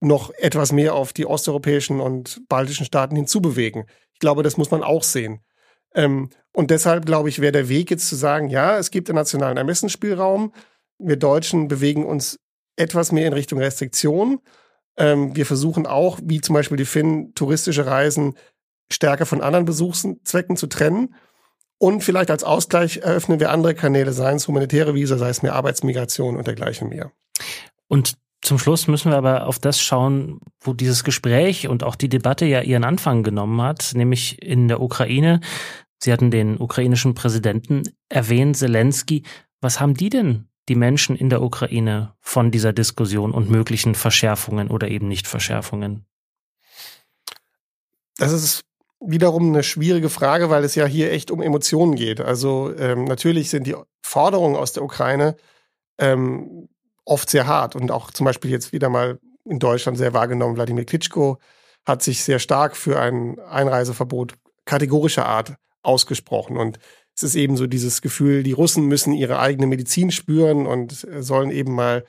noch 0.00 0.30
etwas 0.34 0.72
mehr 0.72 0.94
auf 0.94 1.14
die 1.14 1.24
osteuropäischen 1.24 2.00
und 2.00 2.42
baltischen 2.50 2.84
Staaten 2.84 3.16
hinzubewegen. 3.16 3.86
Ich 4.12 4.18
glaube, 4.18 4.42
das 4.42 4.58
muss 4.58 4.70
man 4.70 4.82
auch 4.82 5.04
sehen. 5.04 5.40
Ähm, 5.94 6.30
und 6.52 6.70
deshalb, 6.70 7.06
glaube 7.06 7.28
ich, 7.28 7.40
wäre 7.40 7.52
der 7.52 7.68
Weg 7.68 7.90
jetzt 7.90 8.08
zu 8.08 8.16
sagen, 8.16 8.48
ja, 8.48 8.78
es 8.78 8.90
gibt 8.90 9.08
einen 9.08 9.16
nationalen 9.16 9.56
Ermessensspielraum. 9.56 10.52
Wir 10.98 11.16
Deutschen 11.16 11.68
bewegen 11.68 12.04
uns 12.04 12.38
etwas 12.76 13.12
mehr 13.12 13.26
in 13.26 13.32
Richtung 13.32 13.58
Restriktion. 13.58 14.40
Ähm, 14.96 15.34
wir 15.34 15.46
versuchen 15.46 15.86
auch, 15.86 16.18
wie 16.22 16.40
zum 16.40 16.54
Beispiel 16.54 16.76
die 16.76 16.84
Finnen, 16.84 17.34
touristische 17.34 17.86
Reisen 17.86 18.34
stärker 18.90 19.26
von 19.26 19.40
anderen 19.40 19.64
Besuchszwecken 19.64 20.56
zu 20.56 20.66
trennen. 20.66 21.14
Und 21.78 22.04
vielleicht 22.04 22.30
als 22.30 22.44
Ausgleich 22.44 22.98
eröffnen 22.98 23.40
wir 23.40 23.50
andere 23.50 23.74
Kanäle, 23.74 24.12
seien 24.12 24.36
es 24.36 24.46
humanitäre 24.46 24.94
Visa, 24.94 25.18
sei 25.18 25.30
es 25.30 25.42
mehr 25.42 25.54
Arbeitsmigration 25.54 26.36
und 26.36 26.46
dergleichen 26.46 26.88
mehr. 26.88 27.10
Und 27.88 28.14
zum 28.42 28.58
Schluss 28.58 28.88
müssen 28.88 29.10
wir 29.10 29.16
aber 29.16 29.46
auf 29.46 29.58
das 29.58 29.80
schauen, 29.80 30.40
wo 30.60 30.74
dieses 30.74 31.04
Gespräch 31.04 31.68
und 31.68 31.84
auch 31.84 31.94
die 31.94 32.08
Debatte 32.08 32.44
ja 32.44 32.60
ihren 32.60 32.84
Anfang 32.84 33.22
genommen 33.22 33.62
hat, 33.62 33.92
nämlich 33.94 34.42
in 34.42 34.68
der 34.68 34.80
Ukraine. 34.80 35.40
Sie 36.02 36.12
hatten 36.12 36.32
den 36.32 36.58
ukrainischen 36.58 37.14
Präsidenten 37.14 37.84
erwähnt, 38.08 38.56
Zelensky. 38.56 39.22
Was 39.60 39.78
haben 39.78 39.94
die 39.94 40.08
denn, 40.08 40.48
die 40.68 40.74
Menschen 40.74 41.14
in 41.14 41.30
der 41.30 41.42
Ukraine, 41.42 42.14
von 42.18 42.50
dieser 42.50 42.72
Diskussion 42.72 43.32
und 43.32 43.48
möglichen 43.48 43.94
Verschärfungen 43.94 44.68
oder 44.68 44.88
eben 44.88 45.06
nicht 45.06 45.28
Verschärfungen? 45.28 46.04
Das 48.16 48.32
ist 48.32 48.62
wiederum 48.98 49.50
eine 49.50 49.62
schwierige 49.62 50.08
Frage, 50.08 50.50
weil 50.50 50.64
es 50.64 50.74
ja 50.74 50.86
hier 50.86 51.12
echt 51.12 51.30
um 51.30 51.40
Emotionen 51.40 51.94
geht. 51.94 52.20
Also 52.20 52.74
ähm, 52.76 53.04
natürlich 53.04 53.50
sind 53.50 53.68
die 53.68 53.76
Forderungen 54.02 54.56
aus 54.56 54.72
der 54.72 54.82
Ukraine 54.82 55.36
ähm, 55.98 56.68
oft 57.04 57.30
sehr 57.30 57.46
hart 57.46 57.76
und 57.76 57.92
auch 57.92 58.10
zum 58.10 58.24
Beispiel 58.24 58.50
jetzt 58.50 58.72
wieder 58.72 58.88
mal 58.88 59.20
in 59.44 59.60
Deutschland 59.60 59.98
sehr 59.98 60.12
wahrgenommen. 60.12 60.56
Wladimir 60.56 60.84
Klitschko 60.84 61.38
hat 61.86 62.02
sich 62.02 62.24
sehr 62.24 62.40
stark 62.40 62.76
für 62.76 63.00
ein 63.00 63.38
Einreiseverbot 63.38 64.34
kategorischer 64.64 65.26
Art 65.26 65.54
ausgesprochen 65.82 66.56
und 66.56 66.78
es 67.14 67.22
ist 67.22 67.34
eben 67.34 67.56
so 67.56 67.66
dieses 67.66 68.00
Gefühl, 68.00 68.42
die 68.42 68.52
Russen 68.52 68.86
müssen 68.86 69.12
ihre 69.12 69.38
eigene 69.38 69.66
Medizin 69.66 70.10
spüren 70.10 70.66
und 70.66 71.06
sollen 71.18 71.50
eben 71.50 71.74
mal 71.74 72.04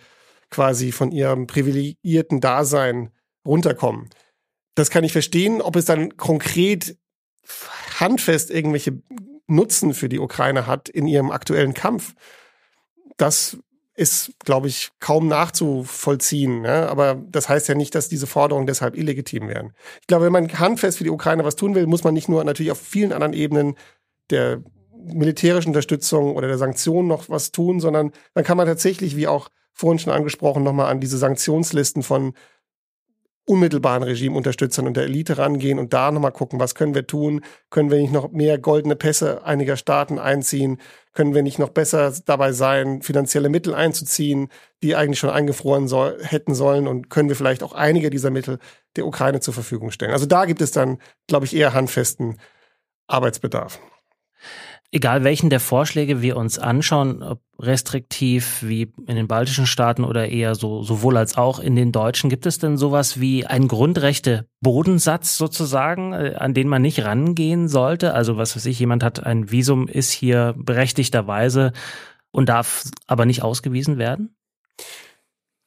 quasi 0.49 0.91
von 0.91 1.11
ihrem 1.11 1.47
privilegierten 1.47 2.39
Dasein 2.39 3.11
runterkommen. 3.45 4.09
Das 4.75 4.89
kann 4.89 5.03
ich 5.03 5.11
verstehen. 5.11 5.61
Ob 5.61 5.75
es 5.75 5.85
dann 5.85 6.15
konkret 6.15 6.97
handfest 7.99 8.49
irgendwelche 8.49 9.01
Nutzen 9.47 9.93
für 9.93 10.09
die 10.09 10.19
Ukraine 10.19 10.67
hat 10.67 10.87
in 10.89 11.05
ihrem 11.05 11.31
aktuellen 11.31 11.73
Kampf, 11.73 12.15
das 13.17 13.57
ist, 13.95 14.31
glaube 14.39 14.67
ich, 14.67 14.91
kaum 14.99 15.27
nachzuvollziehen. 15.27 16.61
Ne? 16.61 16.89
Aber 16.89 17.21
das 17.29 17.47
heißt 17.47 17.67
ja 17.67 17.75
nicht, 17.75 17.93
dass 17.93 18.09
diese 18.09 18.27
Forderungen 18.27 18.65
deshalb 18.65 18.97
illegitim 18.97 19.47
wären. 19.47 19.73
Ich 20.01 20.07
glaube, 20.07 20.25
wenn 20.25 20.33
man 20.33 20.59
handfest 20.59 20.97
für 20.97 21.03
die 21.03 21.11
Ukraine 21.11 21.45
was 21.45 21.55
tun 21.55 21.75
will, 21.75 21.85
muss 21.85 22.03
man 22.03 22.13
nicht 22.13 22.29
nur 22.29 22.43
natürlich 22.43 22.71
auf 22.71 22.81
vielen 22.81 23.13
anderen 23.13 23.33
Ebenen 23.33 23.75
der 24.31 24.63
militärischen 25.05 25.69
Unterstützung 25.69 26.35
oder 26.35 26.47
der 26.47 26.57
Sanktionen 26.57 27.07
noch 27.07 27.29
was 27.29 27.51
tun, 27.51 27.79
sondern 27.79 28.11
dann 28.33 28.43
kann 28.43 28.57
man 28.57 28.67
tatsächlich, 28.67 29.15
wie 29.15 29.27
auch 29.27 29.49
vorhin 29.73 29.99
schon 29.99 30.13
angesprochen, 30.13 30.63
nochmal 30.63 30.89
an 30.89 30.99
diese 30.99 31.17
Sanktionslisten 31.17 32.03
von 32.03 32.33
unmittelbaren 33.45 34.03
Regimeunterstützern 34.03 34.87
und 34.87 34.95
der 34.95 35.03
Elite 35.03 35.37
rangehen 35.37 35.77
und 35.77 35.91
da 35.91 36.11
nochmal 36.11 36.31
gucken, 36.31 36.59
was 36.59 36.75
können 36.75 36.95
wir 36.95 37.05
tun? 37.05 37.41
Können 37.69 37.91
wir 37.91 37.99
nicht 37.99 38.13
noch 38.13 38.31
mehr 38.31 38.57
goldene 38.57 38.95
Pässe 38.95 39.43
einiger 39.43 39.75
Staaten 39.75 40.17
einziehen? 40.17 40.79
Können 41.13 41.33
wir 41.33 41.43
nicht 41.43 41.59
noch 41.59 41.69
besser 41.69 42.13
dabei 42.25 42.53
sein, 42.53 43.01
finanzielle 43.01 43.49
Mittel 43.49 43.75
einzuziehen, 43.75 44.47
die 44.81 44.95
eigentlich 44.95 45.19
schon 45.19 45.29
eingefroren 45.29 45.87
soll, 45.87 46.23
hätten 46.23 46.55
sollen? 46.55 46.87
Und 46.87 47.09
können 47.09 47.27
wir 47.27 47.35
vielleicht 47.35 47.63
auch 47.63 47.73
einige 47.73 48.09
dieser 48.09 48.29
Mittel 48.29 48.59
der 48.95 49.05
Ukraine 49.05 49.41
zur 49.41 49.53
Verfügung 49.53 49.91
stellen? 49.91 50.13
Also 50.13 50.25
da 50.25 50.45
gibt 50.45 50.61
es 50.61 50.71
dann, 50.71 50.99
glaube 51.27 51.45
ich, 51.45 51.55
eher 51.55 51.73
handfesten 51.73 52.39
Arbeitsbedarf. 53.07 53.79
Egal 54.95 55.23
welchen 55.23 55.49
der 55.49 55.59
Vorschläge 55.59 56.21
wir 56.21 56.37
uns 56.37 56.59
anschauen, 56.59 57.23
ob 57.23 57.41
restriktiv 57.57 58.61
wie 58.61 58.93
in 59.07 59.15
den 59.15 59.27
baltischen 59.27 59.65
Staaten 59.65 60.03
oder 60.03 60.29
eher 60.29 60.53
so 60.53 60.83
sowohl 60.83 61.17
als 61.17 61.35
auch 61.35 61.59
in 61.59 61.75
den 61.75 61.91
deutschen, 61.91 62.29
gibt 62.29 62.45
es 62.45 62.59
denn 62.59 62.77
sowas 62.77 63.19
wie 63.19 63.43
einen 63.43 63.67
Grundrechte-Bodensatz 63.67 65.35
sozusagen, 65.35 66.13
äh, 66.13 66.35
an 66.37 66.53
den 66.53 66.67
man 66.67 66.83
nicht 66.83 67.03
rangehen 67.03 67.69
sollte? 67.69 68.13
Also 68.13 68.37
was 68.37 68.55
weiß 68.55 68.67
ich, 68.67 68.77
jemand 68.77 69.03
hat 69.03 69.25
ein 69.25 69.49
Visum, 69.49 69.87
ist 69.87 70.11
hier 70.11 70.53
berechtigterweise 70.57 71.73
und 72.29 72.49
darf 72.49 72.83
aber 73.07 73.25
nicht 73.25 73.41
ausgewiesen 73.41 73.97
werden? 73.97 74.35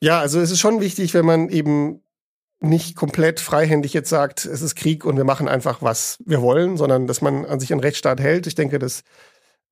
Ja, 0.01 0.21
also 0.21 0.39
es 0.39 0.53
ist 0.53 0.61
schon 0.61 0.81
wichtig, 0.81 1.15
wenn 1.15 1.27
man 1.27 1.49
eben 1.49 2.01
nicht 2.61 2.97
komplett 2.97 3.40
freihändig 3.40 3.92
jetzt 3.92 4.09
sagt, 4.09 4.47
es 4.47 4.62
ist 4.62 4.77
Krieg 4.77 5.05
und 5.05 5.16
wir 5.16 5.25
machen 5.25 5.49
einfach, 5.49 5.83
was 5.83 6.19
wir 6.25 6.40
wollen, 6.40 6.77
sondern 6.77 7.07
dass 7.07 7.21
man 7.21 7.45
an 7.45 7.61
sich 7.61 7.73
einen 7.73 7.81
Rechtsstaat 7.81 8.21
hält. 8.21 8.47
Ich 8.47 8.55
denke, 8.55 8.79
das 8.79 9.03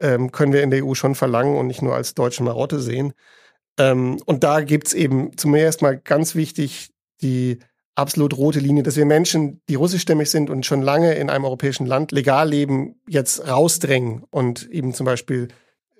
ähm, 0.00 0.32
können 0.32 0.52
wir 0.52 0.62
in 0.62 0.70
der 0.70 0.84
EU 0.84 0.94
schon 0.94 1.14
verlangen 1.14 1.56
und 1.56 1.66
nicht 1.66 1.82
nur 1.82 1.94
als 1.94 2.14
deutsche 2.14 2.42
Marotte 2.42 2.80
sehen. 2.80 3.14
Ähm, 3.78 4.20
und 4.26 4.44
da 4.44 4.60
gibt's 4.60 4.92
eben 4.92 5.36
zunächst 5.36 5.82
mal 5.82 5.98
ganz 5.98 6.34
wichtig 6.34 6.90
die 7.22 7.58
absolut 7.94 8.36
rote 8.36 8.58
Linie, 8.58 8.82
dass 8.82 8.96
wir 8.96 9.06
Menschen, 9.06 9.60
die 9.68 9.76
russischstämmig 9.76 10.30
sind 10.30 10.50
und 10.50 10.66
schon 10.66 10.82
lange 10.82 11.14
in 11.14 11.30
einem 11.30 11.44
europäischen 11.44 11.86
Land 11.86 12.12
legal 12.12 12.48
leben, 12.48 13.00
jetzt 13.08 13.46
rausdrängen 13.46 14.24
und 14.30 14.68
eben 14.68 14.92
zum 14.92 15.06
Beispiel 15.06 15.48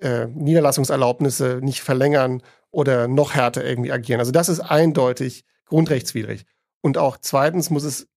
äh, 0.01 0.27
Niederlassungserlaubnisse 0.27 1.59
nicht 1.61 1.81
verlängern 1.81 2.41
oder 2.69 3.07
noch 3.07 3.33
härter 3.33 3.63
irgendwie 3.63 3.93
agieren. 3.93 4.19
Also 4.19 4.31
das 4.31 4.49
ist 4.49 4.59
eindeutig 4.59 5.45
grundrechtswidrig. 5.65 6.45
Und 6.85 6.99
auch 6.99 7.17
zweitens 7.19 7.71
muss 7.71 7.83
es 7.83 8.07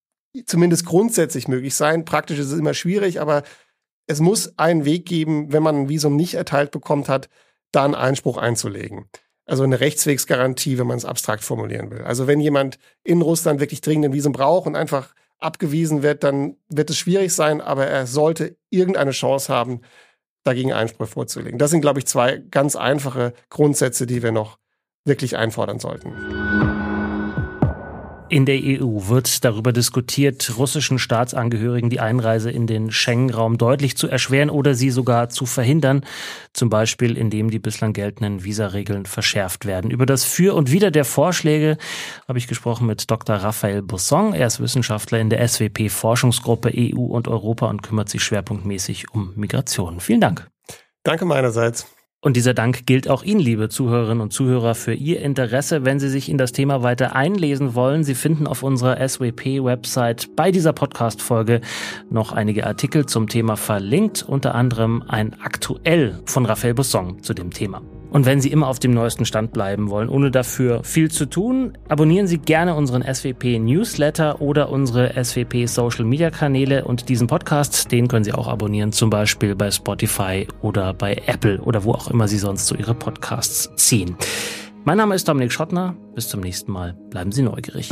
zumindest 0.45 0.85
grundsätzlich 0.85 1.49
möglich 1.49 1.75
sein. 1.75 2.05
Praktisch 2.05 2.39
ist 2.39 2.53
es 2.53 2.59
immer 2.59 2.75
schwierig, 2.75 3.19
aber 3.19 3.43
es 4.07 4.21
muss 4.21 4.59
einen 4.59 4.85
Weg 4.85 5.07
geben, 5.07 5.51
wenn 5.55 5.63
man 5.63 5.75
ein 5.75 5.89
Visum 5.89 6.17
nicht 6.17 6.35
erteilt 6.35 6.71
bekommt 6.71 7.09
hat, 7.09 7.31
da 7.73 7.87
einen 7.87 7.95
Einspruch 7.95 8.37
einzulegen. 8.37 9.07
Also 9.47 9.63
eine 9.63 9.81
Rechtswegsgarantie, 9.81 10.77
wenn 10.77 10.87
man 10.87 10.99
es 10.99 11.07
abstrakt 11.07 11.45
formulieren 11.45 11.91
will. 11.91 12.03
Also 12.03 12.27
wenn 12.27 12.41
jemand 12.41 12.79
in 13.05 13.23
Russland 13.23 13.59
wirklich 13.59 13.81
dringend 13.81 14.05
ein 14.05 14.13
Visum 14.13 14.35
braucht 14.35 14.67
und 14.67 14.77
einfach 14.77 15.15
abgewiesen 15.39 16.03
wird, 16.03 16.23
dann 16.23 16.59
wird 16.69 16.91
es 16.91 16.99
schwierig 16.99 17.33
sein, 17.33 17.63
aber 17.63 17.87
er 17.87 18.07
sollte 18.07 18.59
irgendeine 18.69 19.13
Chance 19.13 19.51
haben, 19.51 19.81
dagegen 20.45 20.75
Einspruch 20.75 21.09
vorzulegen. 21.09 21.59
Das 21.59 21.71
sind, 21.71 21.81
glaube 21.81 22.01
ich, 22.01 22.07
zwei 22.07 22.37
ganz 22.51 22.77
einfache 22.77 23.33
Grundsätze, 23.49 24.07
die 24.07 24.23
wir 24.23 24.33
noch 24.33 24.59
wirklich 25.07 25.39
einfordern 25.39 25.79
sollten. 25.79 26.68
In 28.31 28.45
der 28.45 28.61
EU 28.63 29.09
wird 29.09 29.43
darüber 29.43 29.73
diskutiert, 29.73 30.59
russischen 30.59 30.99
Staatsangehörigen 30.99 31.89
die 31.89 32.01
Einreise 32.01 32.51
in 32.51 32.67
den 32.67 32.91
Schengen-Raum 32.91 33.57
deutlich 33.57 33.97
zu 33.97 34.07
erschweren 34.07 34.51
oder 34.51 34.75
sie 34.75 34.91
sogar 34.91 35.31
zu 35.31 35.47
verhindern, 35.47 36.05
zum 36.53 36.69
Beispiel 36.69 37.17
indem 37.17 37.51
die 37.51 37.59
bislang 37.59 37.95
geltenden 37.95 38.45
Visaregeln 38.45 39.07
verschärft 39.07 39.65
werden. 39.65 39.91
Über 39.91 40.05
das 40.05 40.25
Für 40.25 40.55
und 40.55 40.71
Wider 40.71 40.91
der 40.91 41.07
Vorschläge 41.07 41.79
habe 42.29 42.39
ich 42.39 42.49
gesprochen 42.49 42.87
mit 42.87 43.11
Dr. 43.11 43.37
Raphael 43.37 43.81
Busson. 43.81 44.35
Er 44.35 44.49
ist 44.49 44.61
Wissenschaftler 44.61 45.19
in 45.21 45.31
der 45.31 45.47
SWP-Forschungsgruppe 45.49 46.71
EU 46.77 47.01
und 47.01 47.29
Europa 47.29 47.67
und 47.67 47.83
kümmert 47.83 48.11
sich 48.11 48.23
schwerpunktmäßig 48.23 49.11
um 49.11 49.33
Migration. 49.37 50.01
Vielen 50.01 50.21
Dank. 50.21 50.51
Danke 51.03 51.25
meinerseits. 51.25 51.87
Und 52.21 52.37
dieser 52.37 52.53
Dank 52.53 52.85
gilt 52.85 53.09
auch 53.09 53.23
Ihnen, 53.23 53.39
liebe 53.39 53.69
Zuhörerinnen 53.69 54.21
und 54.21 54.33
Zuhörer, 54.33 54.75
für 54.75 54.93
Ihr 54.93 55.21
Interesse. 55.21 55.85
Wenn 55.85 56.01
Sie 56.01 56.09
sich 56.09 56.29
in 56.29 56.37
das 56.37 56.51
Thema 56.51 56.83
weiter 56.83 57.15
einlesen 57.15 57.77
wollen, 57.77 58.03
Sie 58.03 58.17
finden 58.17 58.49
auf 58.49 58.65
unserer 58.65 58.97
SWP-Website 59.09 60.35
bei 60.35 60.51
dieser 60.51 60.73
Podcast-Folge 60.73 61.61
noch 62.11 62.33
einige 62.33 62.67
Artikel 62.67 63.07
zum 63.07 63.29
Thema 63.29 63.57
verlinkt, 63.57 64.25
unter 64.27 64.57
anderem 64.57 65.05
ein 65.07 65.37
aktuell 65.41 66.19
von 66.25 66.45
Raphael 66.45 66.75
Busson 66.75 67.23
zu 67.23 67.35
dem 67.35 67.53
Thema. 67.53 67.83
Und 68.11 68.27
wenn 68.27 68.41
Sie 68.41 68.51
immer 68.51 68.69
auf 68.69 68.79
dem 68.79 68.93
neuesten 68.93 69.25
Stand 69.25 69.53
bleiben 69.53 69.91
wollen, 69.91 70.09
ohne 70.09 70.31
dafür 70.31 70.83
viel 70.83 71.11
zu 71.11 71.27
tun, 71.27 71.77
abonnieren 71.89 72.27
Sie 72.27 72.39
gerne 72.39 72.75
unseren 72.75 73.03
SWP 73.03 73.59
Newsletter 73.59 74.41
oder 74.41 74.71
unsere 74.71 75.13
SWP 75.23 75.67
Social 75.67 76.05
Media 76.05 76.31
Kanäle 76.31 76.85
und 76.85 77.09
diesen 77.09 77.27
Podcast, 77.27 77.93
den 77.93 78.09
können 78.09 78.25
Sie 78.25 78.33
auch 78.33 78.49
abonnieren, 78.49 78.93
zum 78.93 79.11
Beispiel 79.11 79.55
bei 79.55 79.71
Spotify 79.71 80.47
oder 80.63 80.95
bei 80.95 81.21
Apple 81.27 81.61
oder 81.61 81.85
wo 81.85 81.93
auch 81.93 82.09
immer 82.11 82.29
Sie 82.29 82.39
sonst 82.39 82.67
so 82.67 82.75
Ihre 82.75 82.95
Podcasts 82.95 83.71
ziehen. 83.77 84.17
Mein 84.85 84.97
Name 84.97 85.15
ist 85.15 85.29
Dominik 85.29 85.53
Schottner. 85.53 85.97
Bis 86.15 86.29
zum 86.29 86.41
nächsten 86.41 86.73
Mal. 86.73 86.95
Bleiben 87.11 87.31
Sie 87.31 87.43
neugierig. 87.43 87.91